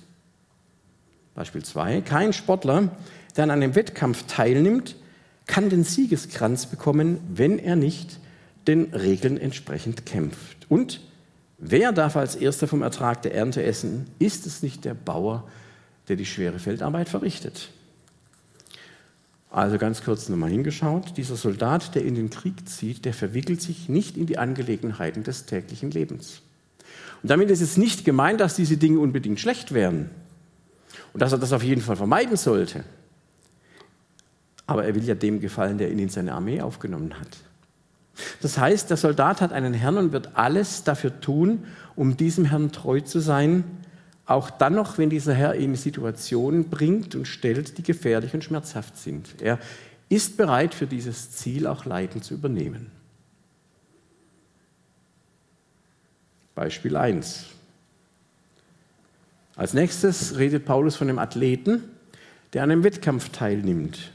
Beispiel 1.35 1.63
2. 1.63 2.01
Kein 2.01 2.33
Sportler, 2.33 2.89
der 3.35 3.43
an 3.43 3.51
einem 3.51 3.75
Wettkampf 3.75 4.23
teilnimmt, 4.27 4.95
kann 5.45 5.69
den 5.69 5.83
Siegeskranz 5.83 6.65
bekommen, 6.65 7.19
wenn 7.29 7.59
er 7.59 7.75
nicht 7.75 8.19
den 8.67 8.93
Regeln 8.93 9.37
entsprechend 9.37 10.05
kämpft. 10.05 10.65
Und 10.69 11.01
wer 11.61 11.93
darf 11.93 12.17
als 12.17 12.35
erster 12.35 12.67
vom 12.67 12.81
Ertrag 12.81 13.21
der 13.21 13.33
Ernte 13.33 13.63
essen? 13.63 14.07
Ist 14.19 14.45
es 14.45 14.61
nicht 14.61 14.83
der 14.83 14.93
Bauer, 14.93 15.47
der 16.09 16.17
die 16.17 16.25
schwere 16.25 16.59
Feldarbeit 16.59 17.07
verrichtet? 17.07 17.69
Also 19.49 19.77
ganz 19.77 20.03
kurz 20.03 20.29
nochmal 20.29 20.49
hingeschaut, 20.49 21.17
dieser 21.17 21.35
Soldat, 21.35 21.93
der 21.93 22.03
in 22.03 22.15
den 22.15 22.29
Krieg 22.29 22.67
zieht, 22.69 23.03
der 23.03 23.13
verwickelt 23.13 23.61
sich 23.61 23.89
nicht 23.89 24.17
in 24.17 24.25
die 24.25 24.37
Angelegenheiten 24.37 25.23
des 25.23 25.45
täglichen 25.45 25.91
Lebens. 25.91 26.41
Und 27.21 27.29
damit 27.29 27.51
ist 27.51 27.61
es 27.61 27.77
nicht 27.77 28.05
gemeint, 28.05 28.39
dass 28.39 28.55
diese 28.55 28.77
Dinge 28.77 28.99
unbedingt 28.99 29.39
schlecht 29.39 29.73
wären 29.73 30.09
und 31.13 31.21
dass 31.21 31.33
er 31.33 31.37
das 31.37 31.51
auf 31.53 31.63
jeden 31.63 31.81
Fall 31.81 31.97
vermeiden 31.97 32.37
sollte. 32.37 32.83
Aber 34.65 34.85
er 34.85 34.95
will 34.95 35.03
ja 35.03 35.15
dem 35.15 35.41
gefallen, 35.41 35.77
der 35.77 35.91
ihn 35.91 35.99
in 35.99 36.09
seine 36.09 36.33
Armee 36.33 36.61
aufgenommen 36.61 37.19
hat. 37.19 37.37
Das 38.41 38.57
heißt, 38.57 38.89
der 38.89 38.97
Soldat 38.97 39.41
hat 39.41 39.53
einen 39.53 39.73
Herrn 39.73 39.97
und 39.97 40.11
wird 40.11 40.35
alles 40.35 40.83
dafür 40.83 41.19
tun, 41.21 41.65
um 41.95 42.17
diesem 42.17 42.45
Herrn 42.45 42.71
treu 42.71 43.01
zu 43.01 43.19
sein, 43.19 43.63
auch 44.25 44.49
dann 44.49 44.75
noch, 44.75 44.97
wenn 44.97 45.09
dieser 45.09 45.33
Herr 45.33 45.55
ihn 45.55 45.71
in 45.71 45.75
Situationen 45.75 46.69
bringt 46.69 47.15
und 47.15 47.27
stellt, 47.27 47.77
die 47.77 47.83
gefährlich 47.83 48.33
und 48.33 48.43
schmerzhaft 48.43 48.97
sind. 48.97 49.41
Er 49.41 49.59
ist 50.09 50.37
bereit, 50.37 50.73
für 50.73 50.87
dieses 50.87 51.31
Ziel 51.31 51.67
auch 51.67 51.85
Leiden 51.85 52.21
zu 52.21 52.33
übernehmen. 52.33 52.91
Beispiel 56.55 56.95
1. 56.95 57.45
Als 59.55 59.73
nächstes 59.73 60.37
redet 60.37 60.65
Paulus 60.65 60.95
von 60.95 61.09
einem 61.09 61.19
Athleten, 61.19 61.83
der 62.53 62.63
an 62.63 62.71
einem 62.71 62.83
Wettkampf 62.83 63.29
teilnimmt. 63.29 64.11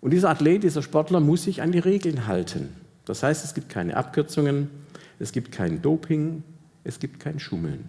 Und 0.00 0.10
dieser 0.10 0.30
Athlet, 0.30 0.62
dieser 0.62 0.82
Sportler 0.82 1.20
muss 1.20 1.44
sich 1.44 1.62
an 1.62 1.72
die 1.72 1.78
Regeln 1.78 2.26
halten. 2.26 2.74
Das 3.04 3.22
heißt, 3.22 3.44
es 3.44 3.54
gibt 3.54 3.68
keine 3.68 3.96
Abkürzungen, 3.96 4.70
es 5.18 5.32
gibt 5.32 5.52
kein 5.52 5.82
Doping, 5.82 6.42
es 6.84 6.98
gibt 6.98 7.20
kein 7.20 7.38
Schummeln. 7.38 7.88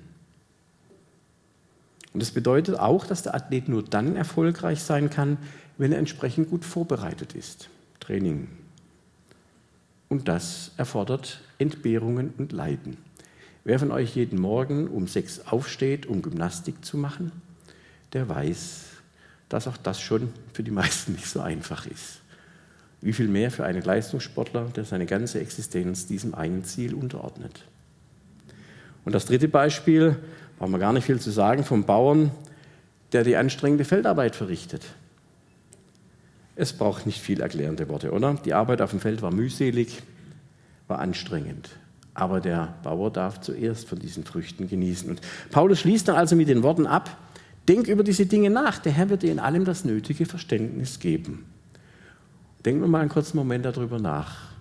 Und 2.13 2.21
das 2.21 2.32
bedeutet 2.32 2.78
auch, 2.78 3.06
dass 3.06 3.23
der 3.23 3.34
Athlet 3.34 3.67
nur 3.67 3.84
dann 3.84 4.15
erfolgreich 4.15 4.82
sein 4.84 5.10
kann, 5.10 5.38
wenn 5.78 5.91
er 5.91 5.97
entsprechend 5.97 6.49
gut 6.49 6.63
vorbereitet 6.63 7.34
ist. 7.34 7.69
Training. 7.99 8.47
Und 10.10 10.28
das 10.28 10.71
erfordert 10.78 11.41
Entbehrungen 11.58 12.34
und 12.38 12.52
Leiden. 12.52 12.97
Wer 13.63 13.80
von 13.80 13.91
euch 13.91 14.15
jeden 14.15 14.39
Morgen 14.39 14.88
um 14.88 15.08
sechs 15.08 15.39
aufsteht, 15.47 16.06
um 16.06 16.21
Gymnastik 16.21 16.86
zu 16.86 16.97
machen, 16.97 17.32
der 18.12 18.30
weiß, 18.30 18.84
dass 19.49 19.67
auch 19.67 19.78
das 19.78 20.02
schon 20.02 20.32
für 20.54 20.63
die 20.63 20.71
meisten 20.71 21.13
nicht 21.13 21.28
so 21.28 21.39
einfach 21.39 21.88
ist. 21.88 22.22
Wie 23.03 23.11
viel 23.11 23.27
mehr 23.27 23.51
für 23.51 23.65
einen 23.65 23.81
Leistungssportler, 23.81 24.69
der 24.73 24.85
seine 24.85 25.05
ganze 25.05 25.41
Existenz 25.41 26.07
diesem 26.07 26.33
einen 26.33 26.63
Ziel 26.63 26.93
unterordnet. 26.93 27.65
Und 29.03 29.13
das 29.13 29.25
dritte 29.25 29.49
Beispiel, 29.49 30.15
brauchen 30.57 30.71
wir 30.71 30.79
gar 30.79 30.93
nicht 30.93 31.03
viel 31.03 31.19
zu 31.19 31.29
sagen, 31.29 31.65
vom 31.65 31.83
Bauern, 31.83 32.31
der 33.11 33.25
die 33.25 33.35
anstrengende 33.35 33.83
Feldarbeit 33.83 34.37
verrichtet. 34.37 34.85
Es 36.55 36.71
braucht 36.71 37.05
nicht 37.05 37.19
viel 37.19 37.41
erklärende 37.41 37.89
Worte, 37.89 38.11
oder? 38.11 38.35
Die 38.45 38.53
Arbeit 38.53 38.81
auf 38.81 38.91
dem 38.91 39.01
Feld 39.01 39.21
war 39.21 39.33
mühselig, 39.33 40.01
war 40.87 40.99
anstrengend. 40.99 41.71
Aber 42.13 42.39
der 42.39 42.75
Bauer 42.83 43.11
darf 43.11 43.41
zuerst 43.41 43.85
von 43.89 43.99
diesen 43.99 44.23
Früchten 44.23 44.69
genießen. 44.69 45.09
Und 45.09 45.19
Paulus 45.51 45.81
schließt 45.81 46.07
dann 46.07 46.15
also 46.15 46.37
mit 46.37 46.47
den 46.47 46.63
Worten 46.63 46.87
ab, 46.87 47.17
denk 47.67 47.87
über 47.87 48.03
diese 48.03 48.27
Dinge 48.27 48.49
nach, 48.49 48.79
der 48.79 48.93
Herr 48.93 49.09
wird 49.09 49.23
dir 49.23 49.31
in 49.31 49.39
allem 49.39 49.65
das 49.65 49.83
nötige 49.83 50.25
Verständnis 50.25 50.99
geben. 50.99 51.45
Denken 52.65 52.82
wir 52.82 52.88
mal 52.88 53.02
einen 53.02 53.10
kurzen 53.10 53.38
Moment 53.38 53.65
darüber 53.65 53.99
nach. 53.99 54.54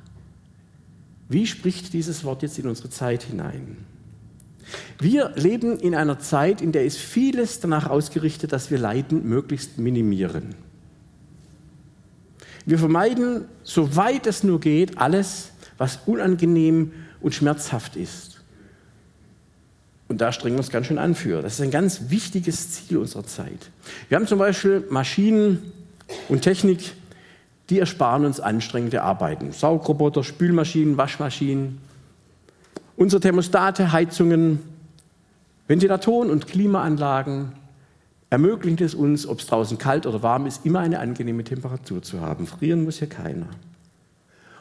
Wie 1.28 1.46
spricht 1.46 1.92
dieses 1.92 2.24
Wort 2.24 2.42
jetzt 2.42 2.58
in 2.58 2.66
unsere 2.66 2.90
Zeit 2.90 3.22
hinein? 3.22 3.78
Wir 4.98 5.32
leben 5.34 5.78
in 5.78 5.94
einer 5.94 6.18
Zeit, 6.18 6.60
in 6.60 6.72
der 6.72 6.84
ist 6.84 6.98
vieles 6.98 7.60
danach 7.60 7.88
ausgerichtet, 7.88 8.52
dass 8.52 8.70
wir 8.70 8.78
Leiden 8.78 9.28
möglichst 9.28 9.78
minimieren. 9.78 10.54
Wir 12.64 12.78
vermeiden, 12.78 13.46
soweit 13.64 14.26
es 14.26 14.44
nur 14.44 14.60
geht, 14.60 14.98
alles, 14.98 15.50
was 15.78 16.00
unangenehm 16.06 16.92
und 17.20 17.34
schmerzhaft 17.34 17.96
ist. 17.96 18.40
Und 20.08 20.20
da 20.20 20.30
strengen 20.30 20.56
wir 20.56 20.60
uns 20.60 20.70
ganz 20.70 20.86
schön 20.86 20.98
an 20.98 21.14
für. 21.14 21.42
Das 21.42 21.54
ist 21.54 21.60
ein 21.60 21.70
ganz 21.70 22.10
wichtiges 22.10 22.70
Ziel 22.70 22.98
unserer 22.98 23.24
Zeit. 23.24 23.70
Wir 24.08 24.16
haben 24.16 24.26
zum 24.26 24.38
Beispiel 24.38 24.84
Maschinen 24.90 25.72
und 26.28 26.42
Technik, 26.42 26.92
die 27.70 27.78
ersparen 27.78 28.24
uns 28.24 28.40
anstrengende 28.40 29.02
Arbeiten. 29.02 29.52
Saugroboter, 29.52 30.24
Spülmaschinen, 30.24 30.96
Waschmaschinen, 30.96 31.78
Unsere 32.96 33.20
Thermostate, 33.20 33.90
Heizungen, 33.90 34.60
Ventilatoren 35.66 36.30
und 36.30 36.46
Klimaanlagen 36.46 37.52
ermöglichen 38.30 38.84
es 38.84 38.94
uns, 38.94 39.26
ob 39.26 39.40
es 39.40 39.46
draußen 39.46 39.78
kalt 39.78 40.06
oder 40.06 40.22
warm 40.22 40.46
ist, 40.46 40.64
immer 40.64 40.80
eine 40.80 41.00
angenehme 41.00 41.42
Temperatur 41.44 42.02
zu 42.02 42.20
haben. 42.20 42.46
Frieren 42.46 42.84
muss 42.84 42.98
hier 42.98 43.08
keiner. 43.08 43.46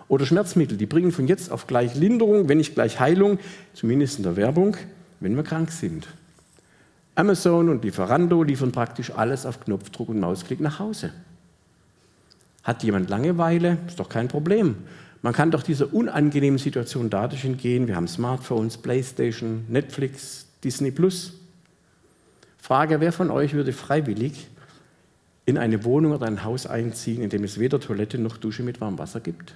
Oder 0.08 0.26
Schmerzmittel, 0.26 0.78
die 0.78 0.86
bringen 0.86 1.12
von 1.12 1.28
jetzt 1.28 1.52
auf 1.52 1.68
gleich 1.68 1.96
Linderung, 1.96 2.50
wenn 2.50 2.58
nicht 2.58 2.74
gleich 2.74 3.00
Heilung, 3.00 3.38
zumindest 3.74 4.18
in 4.18 4.24
der 4.24 4.36
Werbung, 4.36 4.76
wenn 5.20 5.36
wir 5.36 5.44
krank 5.44 5.72
sind. 5.72 6.08
Amazon 7.16 7.70
und 7.70 7.84
Lieferando 7.84 8.44
liefern 8.44 8.72
praktisch 8.72 9.12
alles 9.12 9.46
auf 9.46 9.60
Knopfdruck 9.60 10.10
und 10.10 10.20
Mausklick 10.20 10.60
nach 10.62 10.80
Hause. 10.80 11.12
Hat 12.64 12.84
jemand 12.84 13.10
Langeweile? 13.10 13.78
Ist 13.88 14.00
doch 14.00 14.10
kein 14.10 14.28
Problem. 14.28 14.76
Man 15.22 15.34
kann 15.34 15.52
doch 15.52 15.64
dieser 15.64 15.94
unangenehmen 15.94 16.58
Situation 16.58 17.10
dadurch 17.10 17.46
entgehen. 17.46 17.88
Wir 17.88 17.96
haben 17.96 18.08
Smartphones, 18.08 18.78
Playstation, 18.78 19.66
Netflix, 19.68 20.48
Disney 20.64 20.92
Plus. 20.92 21.34
Frage, 22.58 23.00
wer 23.00 23.12
von 23.12 23.30
euch 23.32 23.54
würde 23.54 23.74
freiwillig 23.74 24.48
in 25.46 25.58
eine 25.58 25.84
Wohnung 25.84 26.14
oder 26.14 26.28
ein 26.28 26.44
Haus 26.44 26.66
einziehen, 26.66 27.22
in 27.22 27.30
dem 27.30 27.44
es 27.44 27.60
weder 27.60 27.80
Toilette 27.80 28.18
noch 28.18 28.38
Dusche 28.38 28.64
mit 28.64 28.82
warmem 28.82 29.00
Wasser 29.00 29.20
gibt? 29.20 29.56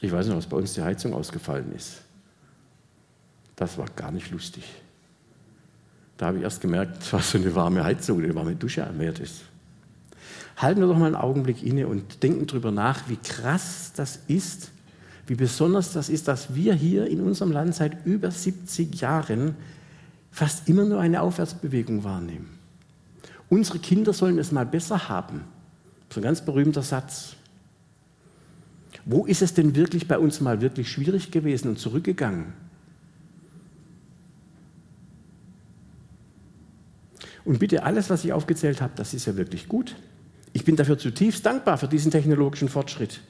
Ich 0.00 0.12
weiß 0.12 0.26
nicht, 0.26 0.36
was 0.36 0.46
bei 0.46 0.56
uns 0.56 0.74
die 0.74 0.82
Heizung 0.82 1.14
ausgefallen 1.14 1.72
ist. 1.74 2.02
Das 3.56 3.76
war 3.78 3.86
gar 3.96 4.12
nicht 4.12 4.30
lustig. 4.30 4.64
Da 6.16 6.26
habe 6.26 6.38
ich 6.38 6.44
erst 6.44 6.60
gemerkt, 6.60 7.12
was 7.12 7.30
für 7.30 7.38
eine 7.38 7.54
warme 7.54 7.82
Heizung, 7.82 8.22
eine 8.22 8.34
warme 8.34 8.54
Dusche 8.54 8.86
am 8.86 8.98
Wert 8.98 9.18
ist. 9.18 9.42
Halten 10.58 10.80
wir 10.80 10.88
doch 10.88 10.98
mal 10.98 11.06
einen 11.06 11.14
Augenblick 11.14 11.62
inne 11.62 11.86
und 11.86 12.24
denken 12.24 12.48
darüber 12.48 12.72
nach, 12.72 13.08
wie 13.08 13.16
krass 13.16 13.92
das 13.94 14.18
ist, 14.26 14.72
wie 15.28 15.36
besonders 15.36 15.92
das 15.92 16.08
ist, 16.08 16.26
dass 16.26 16.52
wir 16.52 16.74
hier 16.74 17.06
in 17.06 17.20
unserem 17.20 17.52
Land 17.52 17.76
seit 17.76 18.04
über 18.04 18.32
70 18.32 19.00
Jahren 19.00 19.54
fast 20.32 20.68
immer 20.68 20.84
nur 20.84 21.00
eine 21.00 21.22
Aufwärtsbewegung 21.22 22.02
wahrnehmen. 22.02 22.58
Unsere 23.48 23.78
Kinder 23.78 24.12
sollen 24.12 24.36
es 24.38 24.50
mal 24.50 24.66
besser 24.66 25.08
haben. 25.08 25.44
Ist 26.10 26.16
ein 26.16 26.22
ganz 26.22 26.40
berühmter 26.44 26.82
Satz. 26.82 27.36
Wo 29.04 29.26
ist 29.26 29.42
es 29.42 29.54
denn 29.54 29.76
wirklich 29.76 30.08
bei 30.08 30.18
uns 30.18 30.40
mal 30.40 30.60
wirklich 30.60 30.90
schwierig 30.90 31.30
gewesen 31.30 31.68
und 31.68 31.78
zurückgegangen? 31.78 32.52
Und 37.44 37.60
bitte, 37.60 37.84
alles, 37.84 38.10
was 38.10 38.24
ich 38.24 38.32
aufgezählt 38.32 38.82
habe, 38.82 38.92
das 38.96 39.14
ist 39.14 39.26
ja 39.26 39.36
wirklich 39.36 39.68
gut. 39.68 39.94
Ich 40.52 40.64
bin 40.64 40.76
dafür 40.76 40.98
zutiefst 40.98 41.44
dankbar 41.44 41.78
für 41.78 41.88
diesen 41.88 42.10
technologischen 42.10 42.68
Fortschritt. 42.68 43.20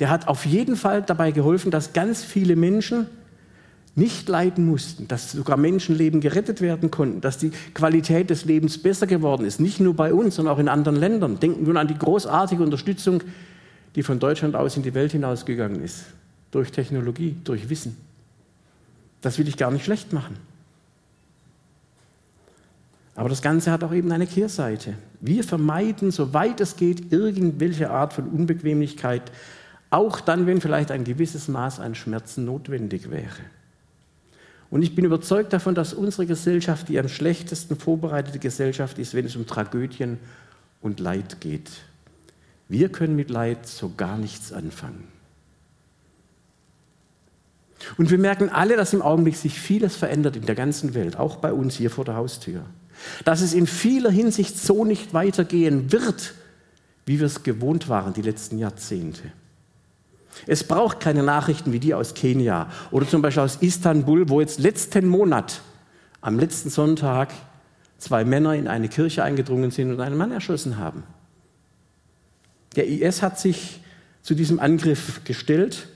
Der 0.00 0.10
hat 0.10 0.28
auf 0.28 0.44
jeden 0.46 0.76
Fall 0.76 1.02
dabei 1.02 1.30
geholfen, 1.30 1.70
dass 1.70 1.92
ganz 1.92 2.22
viele 2.22 2.56
Menschen 2.56 3.06
nicht 3.94 4.28
leiden 4.28 4.66
mussten, 4.66 5.08
dass 5.08 5.32
sogar 5.32 5.56
Menschenleben 5.56 6.20
gerettet 6.20 6.60
werden 6.60 6.90
konnten, 6.90 7.22
dass 7.22 7.38
die 7.38 7.50
Qualität 7.72 8.28
des 8.28 8.44
Lebens 8.44 8.76
besser 8.76 9.06
geworden 9.06 9.46
ist, 9.46 9.58
nicht 9.58 9.80
nur 9.80 9.94
bei 9.94 10.12
uns, 10.12 10.36
sondern 10.36 10.54
auch 10.54 10.58
in 10.58 10.68
anderen 10.68 10.96
Ländern. 10.96 11.40
Denken 11.40 11.66
wir 11.66 11.74
an 11.76 11.88
die 11.88 11.96
großartige 11.96 12.62
Unterstützung, 12.62 13.22
die 13.94 14.02
von 14.02 14.18
Deutschland 14.18 14.54
aus 14.54 14.76
in 14.76 14.82
die 14.82 14.92
Welt 14.92 15.12
hinausgegangen 15.12 15.82
ist, 15.82 16.04
durch 16.50 16.72
Technologie, 16.72 17.36
durch 17.44 17.70
Wissen. 17.70 17.96
Das 19.22 19.38
will 19.38 19.48
ich 19.48 19.56
gar 19.56 19.70
nicht 19.70 19.86
schlecht 19.86 20.12
machen. 20.12 20.36
Aber 23.16 23.30
das 23.30 23.40
Ganze 23.40 23.72
hat 23.72 23.82
auch 23.82 23.94
eben 23.94 24.12
eine 24.12 24.26
Kehrseite. 24.26 24.92
Wir 25.20 25.42
vermeiden, 25.42 26.10
soweit 26.10 26.60
es 26.60 26.76
geht, 26.76 27.12
irgendwelche 27.12 27.90
Art 27.90 28.12
von 28.12 28.28
Unbequemlichkeit, 28.28 29.32
auch 29.88 30.20
dann, 30.20 30.46
wenn 30.46 30.60
vielleicht 30.60 30.90
ein 30.90 31.04
gewisses 31.04 31.48
Maß 31.48 31.80
an 31.80 31.94
Schmerzen 31.94 32.44
notwendig 32.44 33.10
wäre. 33.10 33.40
Und 34.68 34.82
ich 34.82 34.94
bin 34.94 35.06
überzeugt 35.06 35.52
davon, 35.54 35.74
dass 35.74 35.94
unsere 35.94 36.26
Gesellschaft 36.26 36.88
die 36.88 36.98
am 36.98 37.08
schlechtesten 37.08 37.76
vorbereitete 37.76 38.38
Gesellschaft 38.38 38.98
ist, 38.98 39.14
wenn 39.14 39.24
es 39.24 39.36
um 39.36 39.46
Tragödien 39.46 40.18
und 40.82 41.00
Leid 41.00 41.40
geht. 41.40 41.70
Wir 42.68 42.90
können 42.90 43.16
mit 43.16 43.30
Leid 43.30 43.66
so 43.66 43.92
gar 43.96 44.18
nichts 44.18 44.52
anfangen. 44.52 45.04
Und 47.96 48.10
wir 48.10 48.18
merken 48.18 48.50
alle, 48.50 48.76
dass 48.76 48.92
im 48.92 49.02
Augenblick 49.02 49.36
sich 49.36 49.58
vieles 49.58 49.96
verändert 49.96 50.36
in 50.36 50.44
der 50.44 50.54
ganzen 50.54 50.92
Welt, 50.92 51.16
auch 51.16 51.36
bei 51.36 51.52
uns 51.52 51.76
hier 51.76 51.90
vor 51.90 52.04
der 52.04 52.16
Haustür 52.16 52.66
dass 53.24 53.40
es 53.40 53.54
in 53.54 53.66
vieler 53.66 54.10
Hinsicht 54.10 54.58
so 54.58 54.84
nicht 54.84 55.14
weitergehen 55.14 55.92
wird, 55.92 56.34
wie 57.04 57.18
wir 57.18 57.26
es 57.26 57.42
gewohnt 57.42 57.88
waren 57.88 58.12
die 58.12 58.22
letzten 58.22 58.58
Jahrzehnte. 58.58 59.22
Es 60.46 60.64
braucht 60.64 61.00
keine 61.00 61.22
Nachrichten 61.22 61.72
wie 61.72 61.80
die 61.80 61.94
aus 61.94 62.14
Kenia 62.14 62.70
oder 62.90 63.08
zum 63.08 63.22
Beispiel 63.22 63.42
aus 63.42 63.56
Istanbul, 63.56 64.28
wo 64.28 64.40
jetzt 64.40 64.58
letzten 64.58 65.06
Monat, 65.06 65.62
am 66.20 66.38
letzten 66.38 66.68
Sonntag, 66.68 67.32
zwei 67.98 68.24
Männer 68.24 68.54
in 68.54 68.68
eine 68.68 68.88
Kirche 68.88 69.24
eingedrungen 69.24 69.70
sind 69.70 69.90
und 69.90 70.00
einen 70.00 70.16
Mann 70.16 70.32
erschossen 70.32 70.76
haben. 70.76 71.04
Der 72.74 72.86
IS 72.86 73.22
hat 73.22 73.40
sich 73.40 73.80
zu 74.20 74.34
diesem 74.34 74.60
Angriff 74.60 75.24
gestellt 75.24 75.88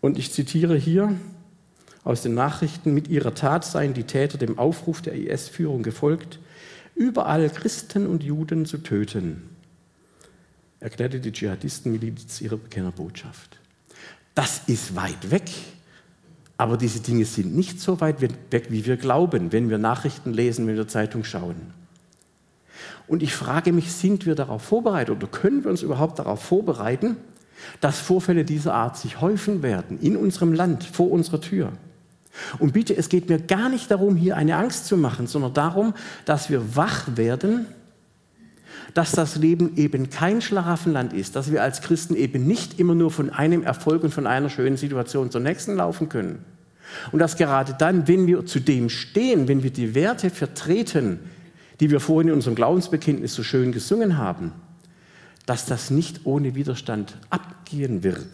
und 0.00 0.18
ich 0.18 0.32
zitiere 0.32 0.76
hier, 0.76 1.14
aus 2.04 2.22
den 2.22 2.34
Nachrichten, 2.34 2.94
mit 2.94 3.08
ihrer 3.08 3.34
Tat 3.34 3.64
seien 3.64 3.94
die 3.94 4.04
Täter 4.04 4.38
dem 4.38 4.58
Aufruf 4.58 5.02
der 5.02 5.14
IS-Führung 5.14 5.82
gefolgt, 5.82 6.40
überall 6.94 7.48
Christen 7.50 8.06
und 8.06 8.22
Juden 8.22 8.66
zu 8.66 8.78
töten, 8.78 9.48
erklärte 10.80 11.20
die 11.20 11.32
Dschihadistenmiliz 11.32 12.40
ihre 12.40 12.56
Bekennerbotschaft. 12.56 13.58
Das 14.34 14.62
ist 14.66 14.96
weit 14.96 15.30
weg, 15.30 15.50
aber 16.56 16.76
diese 16.76 17.00
Dinge 17.00 17.24
sind 17.24 17.54
nicht 17.54 17.80
so 17.80 18.00
weit 18.00 18.20
weg, 18.20 18.66
wie 18.70 18.84
wir 18.84 18.96
glauben, 18.96 19.52
wenn 19.52 19.70
wir 19.70 19.78
Nachrichten 19.78 20.32
lesen, 20.32 20.66
wenn 20.66 20.76
wir 20.76 20.88
Zeitung 20.88 21.22
schauen. 21.22 21.72
Und 23.06 23.22
ich 23.22 23.34
frage 23.34 23.72
mich, 23.72 23.92
sind 23.92 24.26
wir 24.26 24.34
darauf 24.34 24.62
vorbereitet 24.62 25.16
oder 25.16 25.26
können 25.26 25.64
wir 25.64 25.70
uns 25.70 25.82
überhaupt 25.82 26.18
darauf 26.18 26.42
vorbereiten, 26.42 27.16
dass 27.80 28.00
Vorfälle 28.00 28.44
dieser 28.44 28.74
Art 28.74 28.96
sich 28.96 29.20
häufen 29.20 29.62
werden 29.62 30.00
in 30.00 30.16
unserem 30.16 30.52
Land, 30.52 30.82
vor 30.82 31.10
unserer 31.10 31.40
Tür? 31.40 31.72
Und 32.58 32.72
bitte, 32.72 32.96
es 32.96 33.08
geht 33.08 33.28
mir 33.28 33.38
gar 33.38 33.68
nicht 33.68 33.90
darum, 33.90 34.16
hier 34.16 34.36
eine 34.36 34.56
Angst 34.56 34.86
zu 34.86 34.96
machen, 34.96 35.26
sondern 35.26 35.54
darum, 35.54 35.94
dass 36.24 36.50
wir 36.50 36.76
wach 36.76 37.16
werden, 37.16 37.66
dass 38.94 39.12
das 39.12 39.36
Leben 39.36 39.76
eben 39.76 40.10
kein 40.10 40.40
Schlaraffenland 40.40 41.12
ist, 41.12 41.36
dass 41.36 41.50
wir 41.50 41.62
als 41.62 41.80
Christen 41.80 42.14
eben 42.14 42.46
nicht 42.46 42.78
immer 42.78 42.94
nur 42.94 43.10
von 43.10 43.30
einem 43.30 43.62
Erfolg 43.62 44.02
und 44.02 44.12
von 44.12 44.26
einer 44.26 44.50
schönen 44.50 44.76
Situation 44.76 45.30
zur 45.30 45.40
nächsten 45.40 45.76
laufen 45.76 46.08
können. 46.08 46.44
Und 47.10 47.18
dass 47.18 47.36
gerade 47.36 47.74
dann, 47.78 48.06
wenn 48.08 48.26
wir 48.26 48.44
zu 48.44 48.60
dem 48.60 48.88
stehen, 48.88 49.48
wenn 49.48 49.62
wir 49.62 49.70
die 49.70 49.94
Werte 49.94 50.30
vertreten, 50.30 51.20
die 51.80 51.90
wir 51.90 52.00
vorhin 52.00 52.28
in 52.28 52.34
unserem 52.34 52.54
Glaubensbekenntnis 52.54 53.34
so 53.34 53.42
schön 53.42 53.72
gesungen 53.72 54.18
haben, 54.18 54.52
dass 55.46 55.66
das 55.66 55.90
nicht 55.90 56.20
ohne 56.24 56.54
Widerstand 56.54 57.16
abgehen 57.30 58.02
wird. 58.02 58.28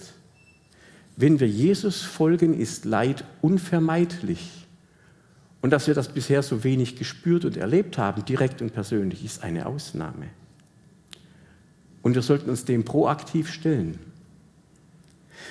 Wenn 1.21 1.41
wir 1.41 1.49
Jesus 1.49 2.03
folgen, 2.03 2.55
ist 2.55 2.85
Leid 2.85 3.25
unvermeidlich. 3.43 4.69
Und 5.61 5.71
dass 5.71 5.89
wir 5.89 5.95
das 5.95 6.11
bisher 6.11 6.45
so 6.45 6.63
wenig 6.63 6.95
gespürt 6.95 7.45
und 7.45 7.57
erlebt 7.57 7.99
haben, 7.99 8.25
direkt 8.25 8.63
und 8.63 8.73
persönlich, 8.73 9.25
ist 9.25 9.43
eine 9.43 9.67
Ausnahme. 9.67 10.29
Und 12.03 12.15
wir 12.15 12.23
sollten 12.23 12.49
uns 12.49 12.65
dem 12.67 12.85
proaktiv 12.85 13.51
stellen. 13.51 13.99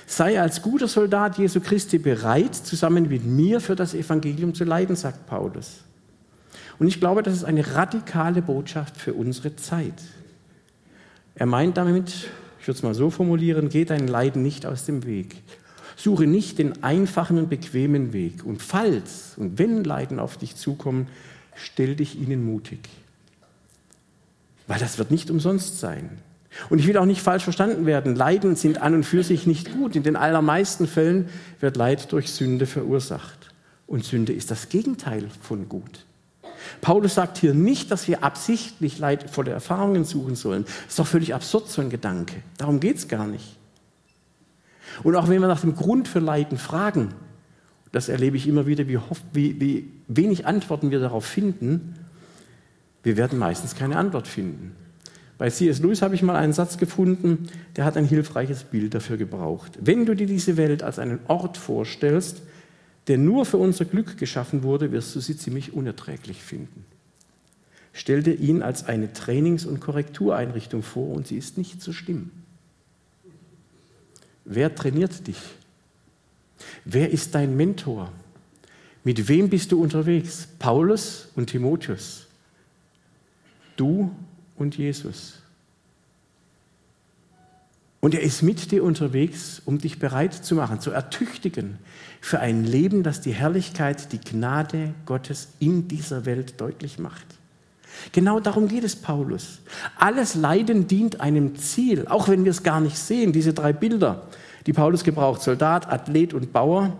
Sei 0.06 0.40
als 0.40 0.62
guter 0.62 0.88
Soldat 0.88 1.38
Jesu 1.38 1.60
Christi 1.60 1.98
bereit, 1.98 2.56
zusammen 2.56 3.10
mit 3.10 3.26
mir 3.26 3.60
für 3.60 3.76
das 3.76 3.94
Evangelium 3.94 4.54
zu 4.54 4.64
leiden, 4.64 4.96
sagt 4.96 5.28
Paulus. 5.28 5.82
Und 6.80 6.88
ich 6.88 7.02
glaube, 7.02 7.24
das 7.24 7.34
ist 7.34 7.44
eine 7.44 7.76
radikale 7.76 8.42
Botschaft 8.42 8.96
für 8.96 9.14
unsere 9.14 9.58
Zeit. 9.58 10.02
Er 11.36 11.46
meint 11.46 11.76
damit, 11.76 12.30
ich 12.68 12.70
würde 12.70 12.80
es 12.80 12.84
mal 12.84 12.96
so 12.96 13.10
formulieren, 13.10 13.70
geht 13.70 13.92
dein 13.92 14.10
Leiden 14.10 14.44
nicht 14.44 14.66
aus 14.66 14.84
dem 14.84 15.06
Weg. 15.06 15.38
Suche 15.96 16.28
nicht 16.28 16.60
den 16.60 16.84
einfachen 16.84 17.38
und 17.38 17.50
bequemen 17.50 18.12
Weg. 18.12 18.46
Und 18.46 18.62
falls 18.62 19.36
und 19.38 19.58
wenn 19.58 19.86
Leiden 19.86 20.20
auf 20.20 20.36
dich 20.36 20.58
zukommen, 20.58 21.08
stell 21.56 21.96
dich 21.96 22.20
ihnen 22.20 22.44
mutig. 22.44 22.80
Weil 24.68 24.80
das 24.80 24.98
wird 24.98 25.12
nicht 25.12 25.32
umsonst 25.32 25.80
sein. 25.80 26.10
Und 26.70 26.80
ich 26.80 26.88
will 26.88 26.98
auch 26.98 27.06
nicht 27.06 27.22
falsch 27.22 27.46
verstanden 27.46 27.86
werden. 27.86 28.18
Leiden 28.18 28.58
sind 28.58 28.82
an 28.82 28.96
und 28.96 29.06
für 29.06 29.24
sich 29.24 29.48
nicht 29.48 29.72
gut. 29.72 29.96
In 29.96 30.04
den 30.04 30.18
allermeisten 30.18 30.88
Fällen 30.88 31.30
wird 31.62 31.78
Leid 31.78 32.12
durch 32.12 32.32
Sünde 32.32 32.66
verursacht. 32.66 33.54
Und 33.88 34.04
Sünde 34.04 34.34
ist 34.34 34.52
das 34.52 34.68
Gegenteil 34.68 35.30
von 35.42 35.70
gut. 35.70 36.06
Paulus 36.82 37.16
sagt 37.16 37.38
hier 37.38 37.54
nicht, 37.54 37.92
dass 37.92 38.08
wir 38.08 38.24
absichtlich 38.24 39.00
leidvolle 39.00 39.52
Erfahrungen 39.52 40.06
suchen 40.06 40.36
sollen. 40.36 40.64
Das 40.64 40.90
ist 40.90 41.00
doch 41.00 41.08
völlig 41.08 41.34
absurd, 41.34 41.70
so 41.70 41.82
ein 41.82 41.90
Gedanke. 41.90 42.36
Darum 42.58 42.80
geht 42.80 42.98
es 42.98 43.08
gar 43.08 43.28
nicht. 43.28 43.58
Und 45.04 45.16
auch 45.16 45.28
wenn 45.28 45.42
wir 45.42 45.48
nach 45.48 45.62
dem 45.62 45.76
Grund 45.76 46.08
für 46.08 46.20
Leiden 46.20 46.58
fragen, 46.58 47.14
das 47.92 48.10
erlebe 48.10 48.38
ich 48.38 48.48
immer 48.48 48.68
wieder, 48.68 48.88
wie, 48.88 49.00
wie, 49.34 49.62
wie 49.62 49.92
wenig 50.08 50.46
Antworten 50.46 50.92
wir 50.92 51.00
darauf 51.00 51.26
finden, 51.26 51.96
wir 53.04 53.18
werden 53.18 53.40
meistens 53.40 53.76
keine 53.76 53.98
Antwort 53.98 54.28
finden. 54.28 54.76
Bei 55.38 55.50
C.S. 55.50 55.80
Lewis 55.80 56.02
habe 56.02 56.16
ich 56.16 56.24
mal 56.24 56.36
einen 56.36 56.54
Satz 56.54 56.78
gefunden, 56.78 57.48
der 57.76 57.86
hat 57.86 57.96
ein 57.96 58.06
hilfreiches 58.06 58.64
Bild 58.64 58.96
dafür 58.96 59.18
gebraucht. 59.18 59.78
Wenn 59.80 60.06
du 60.06 60.16
dir 60.16 60.26
diese 60.26 60.58
Welt 60.58 60.82
als 60.82 60.98
einen 60.98 61.20
Ort 61.28 61.58
vorstellst, 61.58 62.42
der 63.08 63.18
nur 63.18 63.46
für 63.46 63.58
unser 63.58 63.86
Glück 63.86 64.18
geschaffen 64.18 64.64
wurde, 64.64 64.92
wirst 64.92 65.16
du 65.16 65.20
sie 65.20 65.38
ziemlich 65.38 65.74
unerträglich 65.74 66.44
finden. 66.44 66.86
Stell 67.94 68.22
dir 68.22 68.36
ihn 68.36 68.62
als 68.62 68.86
eine 68.86 69.14
Trainings- 69.14 69.66
und 69.66 69.80
Korrektureinrichtung 69.80 70.84
vor 70.84 71.16
und 71.16 71.28
sie 71.28 71.38
ist 71.38 71.58
nicht 71.58 71.82
so 71.82 71.94
schlimm. 71.94 72.32
Wer 74.46 74.76
trainiert 74.76 75.28
dich? 75.28 75.40
Wer 76.86 77.10
ist 77.12 77.34
dein 77.34 77.58
Mentor? 77.58 78.12
Mit 79.04 79.28
wem 79.28 79.50
bist 79.50 79.72
du 79.72 79.82
unterwegs? 79.82 80.48
Paulus 80.60 81.30
und 81.36 81.50
Timotheus. 81.50 82.28
Du 83.78 84.14
und 84.58 84.78
Jesus. 84.78 85.42
Und 88.00 88.14
er 88.14 88.22
ist 88.22 88.44
mit 88.44 88.72
dir 88.72 88.84
unterwegs, 88.84 89.62
um 89.66 89.80
dich 89.80 90.00
bereit 90.00 90.34
zu 90.34 90.56
machen, 90.56 90.80
zu 90.80 90.92
ertüchtigen 90.92 91.80
für 92.22 92.40
ein 92.40 92.64
Leben, 92.64 93.04
das 93.04 93.22
die 93.22 93.34
Herrlichkeit, 93.34 94.12
die 94.12 94.20
Gnade 94.20 94.94
Gottes 95.06 95.50
in 95.60 95.88
dieser 95.88 96.26
Welt 96.26 96.62
deutlich 96.62 97.00
macht. 97.00 97.26
Genau 98.12 98.40
darum 98.40 98.68
geht 98.68 98.84
es 98.84 98.96
Paulus. 98.96 99.60
Alles 99.98 100.36
Leiden 100.36 100.88
dient 100.88 101.20
einem 101.22 101.56
Ziel, 101.56 102.08
auch 102.08 102.28
wenn 102.28 102.44
wir 102.44 102.52
es 102.52 102.62
gar 102.62 102.80
nicht 102.80 102.98
sehen. 102.98 103.34
Diese 103.34 103.54
drei 103.54 103.74
Bilder, 103.74 104.28
die 104.68 104.74
Paulus 104.74 105.04
gebraucht, 105.04 105.42
Soldat, 105.42 105.92
Athlet 105.92 106.36
und 106.36 106.54
Bauer, 106.54 106.96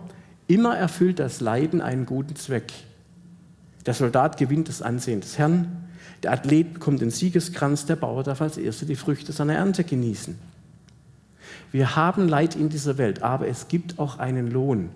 immer 0.48 0.76
erfüllt 0.76 1.20
das 1.20 1.40
Leiden 1.40 1.80
einen 1.80 2.06
guten 2.06 2.34
Zweck. 2.34 2.72
Der 3.86 3.94
Soldat 3.94 4.36
gewinnt 4.36 4.68
das 4.68 4.82
Ansehen 4.82 5.20
des 5.20 5.38
Herrn, 5.38 5.84
der 6.22 6.32
Athlet 6.32 6.74
bekommt 6.74 7.00
den 7.00 7.10
Siegeskranz, 7.10 7.86
der 7.86 7.96
Bauer 7.96 8.24
darf 8.24 8.42
als 8.42 8.58
Erster 8.58 8.86
die 8.86 8.96
Früchte 8.96 9.30
seiner 9.32 9.54
Ernte 9.54 9.84
genießen. 9.84 10.47
Wir 11.72 11.96
haben 11.96 12.28
Leid 12.28 12.56
in 12.56 12.68
dieser 12.68 12.98
Welt, 12.98 13.22
aber 13.22 13.48
es 13.48 13.68
gibt 13.68 13.98
auch 13.98 14.18
einen 14.18 14.50
Lohn. 14.50 14.90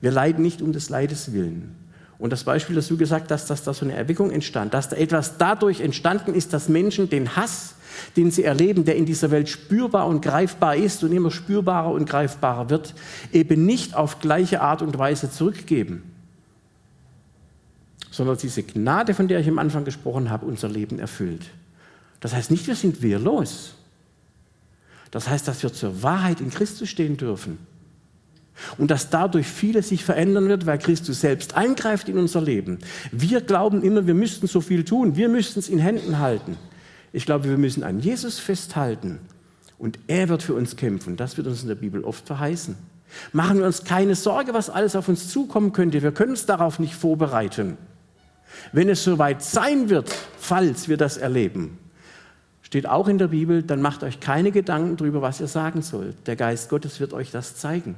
Wir 0.00 0.10
leiden 0.10 0.42
nicht 0.42 0.62
um 0.62 0.72
des 0.72 0.88
Leides 0.88 1.32
willen. 1.32 1.74
Und 2.18 2.30
das 2.30 2.44
Beispiel, 2.44 2.76
das 2.76 2.88
du 2.88 2.96
gesagt 2.96 3.30
hast, 3.30 3.50
dass 3.50 3.64
da 3.64 3.74
so 3.74 3.84
eine 3.84 3.94
Erweckung 3.94 4.30
entstand, 4.30 4.72
dass 4.72 4.88
da 4.88 4.96
etwas 4.96 5.36
dadurch 5.36 5.80
entstanden 5.80 6.34
ist, 6.34 6.52
dass 6.52 6.68
Menschen 6.68 7.10
den 7.10 7.36
Hass, 7.36 7.74
den 8.16 8.30
sie 8.30 8.44
erleben, 8.44 8.84
der 8.84 8.96
in 8.96 9.04
dieser 9.04 9.30
Welt 9.30 9.48
spürbar 9.48 10.06
und 10.06 10.20
greifbar 10.20 10.76
ist 10.76 11.02
und 11.04 11.12
immer 11.12 11.30
spürbarer 11.30 11.90
und 11.90 12.08
greifbarer 12.08 12.70
wird, 12.70 12.94
eben 13.32 13.66
nicht 13.66 13.94
auf 13.94 14.20
gleiche 14.20 14.60
Art 14.60 14.80
und 14.80 14.96
Weise 14.98 15.30
zurückgeben, 15.30 16.02
sondern 18.10 18.38
diese 18.38 18.62
Gnade, 18.62 19.14
von 19.14 19.28
der 19.28 19.40
ich 19.40 19.48
am 19.48 19.58
Anfang 19.58 19.84
gesprochen 19.84 20.30
habe, 20.30 20.46
unser 20.46 20.68
Leben 20.68 20.98
erfüllt. 20.98 21.42
Das 22.20 22.32
heißt 22.32 22.50
nicht, 22.50 22.66
wir 22.66 22.76
sind 22.76 23.02
wehrlos. 23.02 23.74
Das 25.14 25.28
heißt, 25.28 25.46
dass 25.46 25.62
wir 25.62 25.72
zur 25.72 26.02
Wahrheit 26.02 26.40
in 26.40 26.50
Christus 26.50 26.88
stehen 26.88 27.16
dürfen. 27.16 27.58
Und 28.78 28.90
dass 28.90 29.10
dadurch 29.10 29.46
vieles 29.46 29.90
sich 29.90 30.02
verändern 30.02 30.48
wird, 30.48 30.66
weil 30.66 30.76
Christus 30.78 31.20
selbst 31.20 31.56
eingreift 31.56 32.08
in 32.08 32.18
unser 32.18 32.40
Leben. 32.40 32.80
Wir 33.12 33.40
glauben 33.40 33.84
immer, 33.84 34.08
wir 34.08 34.14
müssten 34.14 34.48
so 34.48 34.60
viel 34.60 34.84
tun, 34.84 35.14
wir 35.14 35.28
müssten 35.28 35.60
es 35.60 35.68
in 35.68 35.78
Händen 35.78 36.18
halten. 36.18 36.56
Ich 37.12 37.26
glaube, 37.26 37.48
wir 37.48 37.58
müssen 37.58 37.84
an 37.84 38.00
Jesus 38.00 38.40
festhalten 38.40 39.20
und 39.78 40.00
er 40.08 40.28
wird 40.28 40.42
für 40.42 40.54
uns 40.54 40.74
kämpfen. 40.74 41.16
Das 41.16 41.36
wird 41.36 41.46
uns 41.46 41.62
in 41.62 41.68
der 41.68 41.76
Bibel 41.76 42.02
oft 42.02 42.26
verheißen. 42.26 42.74
Machen 43.32 43.58
wir 43.58 43.66
uns 43.66 43.84
keine 43.84 44.16
Sorge, 44.16 44.52
was 44.52 44.68
alles 44.68 44.96
auf 44.96 45.08
uns 45.08 45.28
zukommen 45.28 45.72
könnte. 45.72 46.02
Wir 46.02 46.10
können 46.10 46.32
uns 46.32 46.44
darauf 46.44 46.80
nicht 46.80 46.96
vorbereiten. 46.96 47.76
Wenn 48.72 48.88
es 48.88 49.04
soweit 49.04 49.44
sein 49.44 49.90
wird, 49.90 50.12
falls 50.38 50.88
wir 50.88 50.96
das 50.96 51.18
erleben, 51.18 51.78
steht 52.74 52.88
auch 52.88 53.06
in 53.06 53.18
der 53.18 53.28
Bibel, 53.28 53.62
dann 53.62 53.80
macht 53.80 54.02
euch 54.02 54.18
keine 54.18 54.50
Gedanken 54.50 54.96
darüber, 54.96 55.22
was 55.22 55.40
ihr 55.40 55.46
sagen 55.46 55.80
sollt. 55.80 56.16
Der 56.26 56.34
Geist 56.34 56.68
Gottes 56.68 56.98
wird 56.98 57.12
euch 57.12 57.30
das 57.30 57.54
zeigen. 57.54 57.94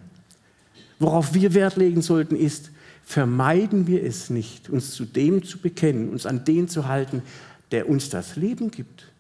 Worauf 0.99 1.33
wir 1.33 1.55
Wert 1.55 1.77
legen 1.77 2.03
sollten, 2.03 2.37
ist, 2.37 2.71
vermeiden 3.03 3.87
wir 3.87 4.05
es 4.05 4.29
nicht, 4.29 4.69
uns 4.69 4.91
zu 4.91 5.07
dem 5.07 5.43
zu 5.43 5.57
bekennen, 5.57 6.11
uns 6.11 6.27
an 6.27 6.45
den 6.45 6.69
zu 6.69 6.89
halten, 6.89 7.23
der 7.71 7.89
uns 7.89 8.11
das 8.11 8.37
Leben 8.37 8.71
gibt, 8.71 9.11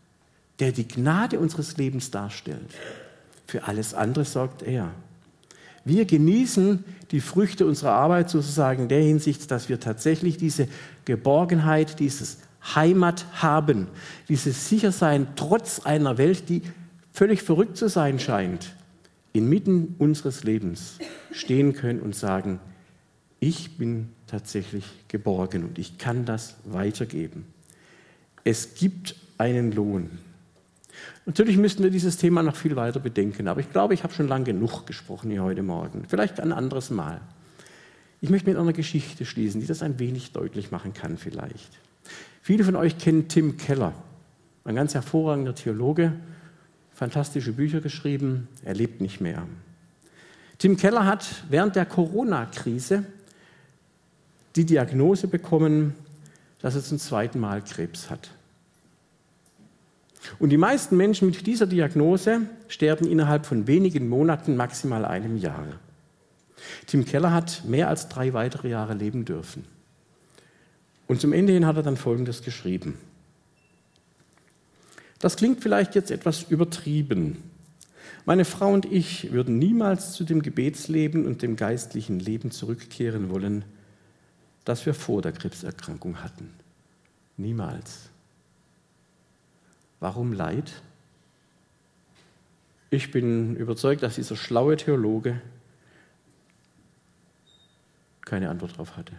der 0.59 0.73
die 0.73 0.87
Gnade 0.87 1.41
unseres 1.41 1.79
Lebens 1.79 2.11
darstellt. 2.11 2.75
Für 3.47 3.65
alles 3.65 3.95
andere 3.95 4.27
sorgt 4.27 4.63
er. 4.63 4.91
Wir 5.87 6.05
genießen 6.05 6.85
die 7.13 7.21
Früchte 7.21 7.65
unserer 7.65 7.93
Arbeit 7.93 8.29
sozusagen 8.29 8.83
in 8.83 8.89
der 8.91 9.01
Hinsicht, 9.01 9.51
dass 9.51 9.71
wir 9.71 9.81
tatsächlich 9.81 10.37
diese 10.37 10.69
Geborgenheit, 11.07 11.99
dieses 11.99 12.41
Heimat 12.75 13.27
haben, 13.41 13.89
dieses 14.29 14.69
Sichersein 14.69 15.29
trotz 15.37 15.81
einer 15.81 16.19
Welt, 16.19 16.49
die 16.49 16.63
völlig 17.13 17.43
verrückt 17.43 17.77
zu 17.77 17.89
sein 17.89 18.19
scheint, 18.19 18.75
inmitten 19.33 19.95
unseres 19.99 20.45
Lebens 20.45 20.99
stehen 21.33 21.75
können 21.75 22.01
und 22.01 22.15
sagen, 22.15 22.59
ich 23.41 23.77
bin 23.77 24.09
tatsächlich 24.27 24.85
geborgen 25.09 25.65
und 25.65 25.79
ich 25.79 25.99
kann 25.99 26.25
das 26.25 26.57
weitergeben. 26.65 27.47
Es 28.45 28.75
gibt 28.75 29.15
einen 29.39 29.73
Lohn. 29.73 30.11
Natürlich 31.27 31.57
müssten 31.57 31.83
wir 31.83 31.91
dieses 31.91 32.17
Thema 32.17 32.43
noch 32.43 32.57
viel 32.57 32.77
weiter 32.77 33.01
bedenken, 33.01 33.49
aber 33.49 33.61
ich 33.61 33.71
glaube, 33.71 33.95
ich 33.95 34.03
habe 34.03 34.15
schon 34.15 34.29
lange 34.29 34.45
genug 34.45 34.87
gesprochen 34.87 35.31
hier 35.31 35.43
heute 35.43 35.63
Morgen. 35.63 36.05
Vielleicht 36.09 36.41
ein 36.41 36.53
anderes 36.53 36.91
Mal. 36.91 37.21
Ich 38.21 38.31
möchte 38.31 38.49
mit 38.49 38.59
einer 38.59 38.73
Geschichte 38.73 39.25
schließen, 39.27 39.61
die 39.61 39.67
das 39.67 39.83
ein 39.83 39.99
wenig 39.99 40.33
deutlich 40.33 40.71
machen 40.71 40.95
kann 40.95 41.19
vielleicht. 41.19 41.71
Viele 42.47 42.63
von 42.63 42.77
euch 42.77 42.97
kennen 42.97 43.27
Tim 43.27 43.57
Keller, 43.57 43.93
ein 44.63 44.77
ganz 44.77 44.95
hervorragender 44.95 45.57
Theologe, 45.57 46.13
fantastische 46.93 47.53
Bücher 47.53 47.81
geschrieben, 47.81 48.47
er 48.63 48.75
lebt 48.75 49.01
nicht 49.01 49.21
mehr. 49.21 49.43
Tim 50.59 50.77
Keller 50.77 51.07
hat 51.07 51.27
während 51.49 51.75
der 51.75 51.87
Corona-Krise 51.87 53.05
die 54.55 54.65
Diagnose 54.65 55.27
bekommen, 55.27 55.95
dass 56.61 56.77
er 56.77 56.85
zum 56.85 57.01
zweiten 57.01 57.41
Mal 57.41 57.63
Krebs 57.63 58.11
hat. 58.11 58.31
Und 60.39 60.51
die 60.51 60.57
meisten 60.57 60.97
Menschen 60.97 61.27
mit 61.27 61.49
dieser 61.49 61.67
Diagnose 61.67 62.43
sterben 62.69 63.09
innerhalb 63.09 63.45
von 63.45 63.67
wenigen 63.67 64.09
Monaten, 64.09 64.55
maximal 64.55 65.05
einem 65.05 65.37
Jahr. 65.37 65.67
Tim 66.87 67.05
Keller 67.05 67.33
hat 67.33 67.65
mehr 67.65 67.89
als 67.89 68.09
drei 68.09 68.35
weitere 68.35 68.69
Jahre 68.69 68.95
leben 68.95 69.25
dürfen. 69.25 69.65
Und 71.07 71.21
zum 71.21 71.33
Ende 71.33 71.53
hin 71.53 71.67
hat 71.67 71.77
er 71.77 71.83
dann 71.83 71.97
Folgendes 71.97 72.43
geschrieben. 72.43 72.99
Das 75.19 75.37
klingt 75.37 75.63
vielleicht 75.63 75.95
jetzt 75.95 76.11
etwas 76.11 76.43
übertrieben. 76.43 77.43
Meine 78.25 78.45
Frau 78.45 78.73
und 78.73 78.87
ich 78.87 79.33
würden 79.33 79.59
niemals 79.59 80.13
zu 80.13 80.25
dem 80.25 80.43
Gebetsleben 80.43 81.27
und 81.27 81.43
dem 81.43 81.57
geistlichen 81.57 82.19
Leben 82.19 82.51
zurückkehren 82.51 83.31
wollen, 83.31 83.65
das 84.65 84.85
wir 84.85 84.95
vor 84.95 85.23
der 85.23 85.33
Krebserkrankung 85.33 86.23
hatten. 86.23 86.53
Niemals. 87.37 88.11
Warum 90.01 90.33
Leid? 90.33 90.83
Ich 92.91 93.11
bin 93.11 93.57
überzeugt, 93.57 94.03
dass 94.03 94.17
dieser 94.17 94.37
schlaue 94.37 94.77
Theologe 94.77 95.41
keine 98.25 98.51
Antwort 98.51 98.73
darauf 98.73 98.97
hatte. 98.97 99.13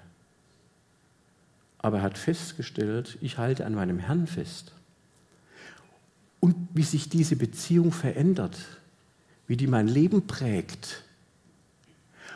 Aber 1.88 2.00
er 2.00 2.04
hat 2.04 2.18
festgestellt, 2.18 3.18
ich 3.22 3.38
halte 3.38 3.66
an 3.66 3.74
meinem 3.74 3.98
Herrn 3.98 4.28
fest. 4.28 4.74
Und 6.42 6.54
wie 6.74 6.84
sich 6.84 7.08
diese 7.08 7.38
Beziehung 7.38 7.94
verändert, 7.94 8.58
wie 9.48 9.56
die 9.56 9.68
mein 9.68 9.88
Leben 9.88 10.28
prägt. 10.28 11.06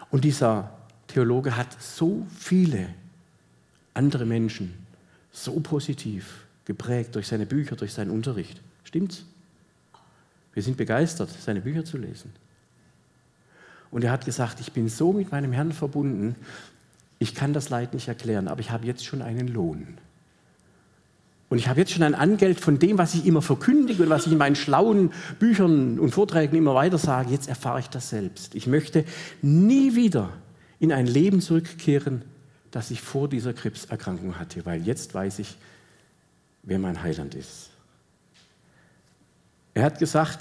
Und 0.10 0.24
dieser 0.24 0.72
Theologe 1.08 1.58
hat 1.58 1.82
so 1.82 2.26
viele 2.34 2.88
andere 3.94 4.26
Menschen 4.26 4.74
so 5.34 5.60
positiv 5.60 6.46
geprägt 6.64 7.16
durch 7.16 7.28
seine 7.28 7.46
Bücher, 7.46 7.76
durch 7.76 7.92
seinen 7.92 8.12
Unterricht. 8.12 8.62
Stimmt's? 8.86 9.26
Wir 10.54 10.64
sind 10.64 10.78
begeistert, 10.78 11.30
seine 11.30 11.60
Bücher 11.60 11.84
zu 11.84 11.98
lesen. 11.98 12.32
Und 13.92 14.06
er 14.06 14.14
hat 14.14 14.24
gesagt, 14.24 14.62
ich 14.62 14.72
bin 14.72 14.88
so 14.88 15.12
mit 15.12 15.30
meinem 15.34 15.52
Herrn 15.52 15.74
verbunden, 15.74 16.38
ich 17.21 17.36
kann 17.36 17.53
das 17.53 17.69
Leid 17.69 17.93
nicht 17.93 18.07
erklären, 18.07 18.47
aber 18.47 18.62
ich 18.62 18.71
habe 18.71 18.88
jetzt 18.88 19.05
schon 19.05 19.21
einen 19.21 19.47
Lohn. 19.47 19.99
Und 21.49 21.60
ich 21.60 21.67
habe 21.67 21.79
jetzt 21.79 21.91
schon 21.91 22.01
ein 22.01 22.15
Angeld 22.15 22.60
von 22.60 22.79
dem, 22.79 22.97
was 22.97 23.13
ich 23.13 23.27
immer 23.27 23.43
verkündige 23.43 24.01
und 24.01 24.10
was 24.10 24.25
ich 24.25 24.31
in 24.31 24.39
meinen 24.39 24.55
schlauen 24.55 25.12
Büchern 25.38 25.99
und 25.99 26.10
Vorträgen 26.10 26.55
immer 26.55 26.73
weiter 26.73 26.97
sage. 26.97 27.29
Jetzt 27.29 27.47
erfahre 27.47 27.79
ich 27.79 27.89
das 27.89 28.10
selbst. 28.10 28.55
Ich 28.55 28.65
möchte 28.65 29.05
nie 29.43 29.93
wieder 29.93 30.31
in 30.79 30.91
ein 30.91 31.05
Leben 31.05 31.41
zurückkehren, 31.41 32.23
das 32.71 32.89
ich 32.89 33.01
vor 33.01 33.29
dieser 33.29 33.53
Krebserkrankung 33.53 34.39
hatte, 34.39 34.65
weil 34.65 34.81
jetzt 34.81 35.13
weiß 35.13 35.38
ich, 35.38 35.57
wer 36.63 36.79
mein 36.79 37.03
Heiland 37.03 37.36
ist. 37.36 37.69
Er 39.75 39.84
hat 39.84 39.99
gesagt, 39.99 40.39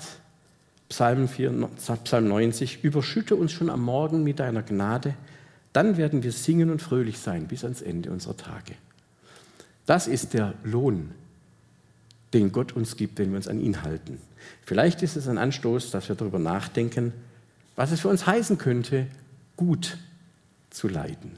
Psalm, 0.88 1.28
4, 1.28 1.68
Psalm 2.04 2.28
90, 2.28 2.82
überschütte 2.84 3.36
uns 3.36 3.52
schon 3.52 3.68
am 3.68 3.82
Morgen 3.82 4.24
mit 4.24 4.38
deiner 4.38 4.62
Gnade, 4.62 5.14
dann 5.72 5.96
werden 5.96 6.22
wir 6.22 6.32
singen 6.32 6.70
und 6.70 6.82
fröhlich 6.82 7.18
sein 7.18 7.46
bis 7.46 7.64
ans 7.64 7.82
Ende 7.82 8.10
unserer 8.10 8.36
Tage. 8.36 8.74
Das 9.86 10.06
ist 10.06 10.34
der 10.34 10.54
Lohn, 10.64 11.12
den 12.32 12.52
Gott 12.52 12.72
uns 12.72 12.96
gibt, 12.96 13.18
wenn 13.18 13.30
wir 13.30 13.36
uns 13.36 13.48
an 13.48 13.60
ihn 13.60 13.82
halten. 13.82 14.18
Vielleicht 14.64 15.02
ist 15.02 15.16
es 15.16 15.28
ein 15.28 15.38
Anstoß, 15.38 15.90
dass 15.90 16.08
wir 16.08 16.16
darüber 16.16 16.38
nachdenken, 16.38 17.12
was 17.76 17.92
es 17.92 18.00
für 18.00 18.08
uns 18.08 18.26
heißen 18.26 18.58
könnte, 18.58 19.06
gut 19.56 19.98
zu 20.70 20.88
leiden. 20.88 21.32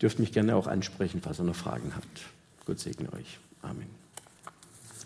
Dürft 0.00 0.18
mich 0.18 0.32
gerne 0.32 0.56
auch 0.56 0.66
ansprechen, 0.66 1.20
falls 1.22 1.40
ihr 1.40 1.44
noch 1.44 1.56
Fragen 1.56 1.92
habt. 1.94 2.22
Gott 2.66 2.80
segne 2.80 3.12
euch. 3.12 3.38
Amen. 3.62 4.03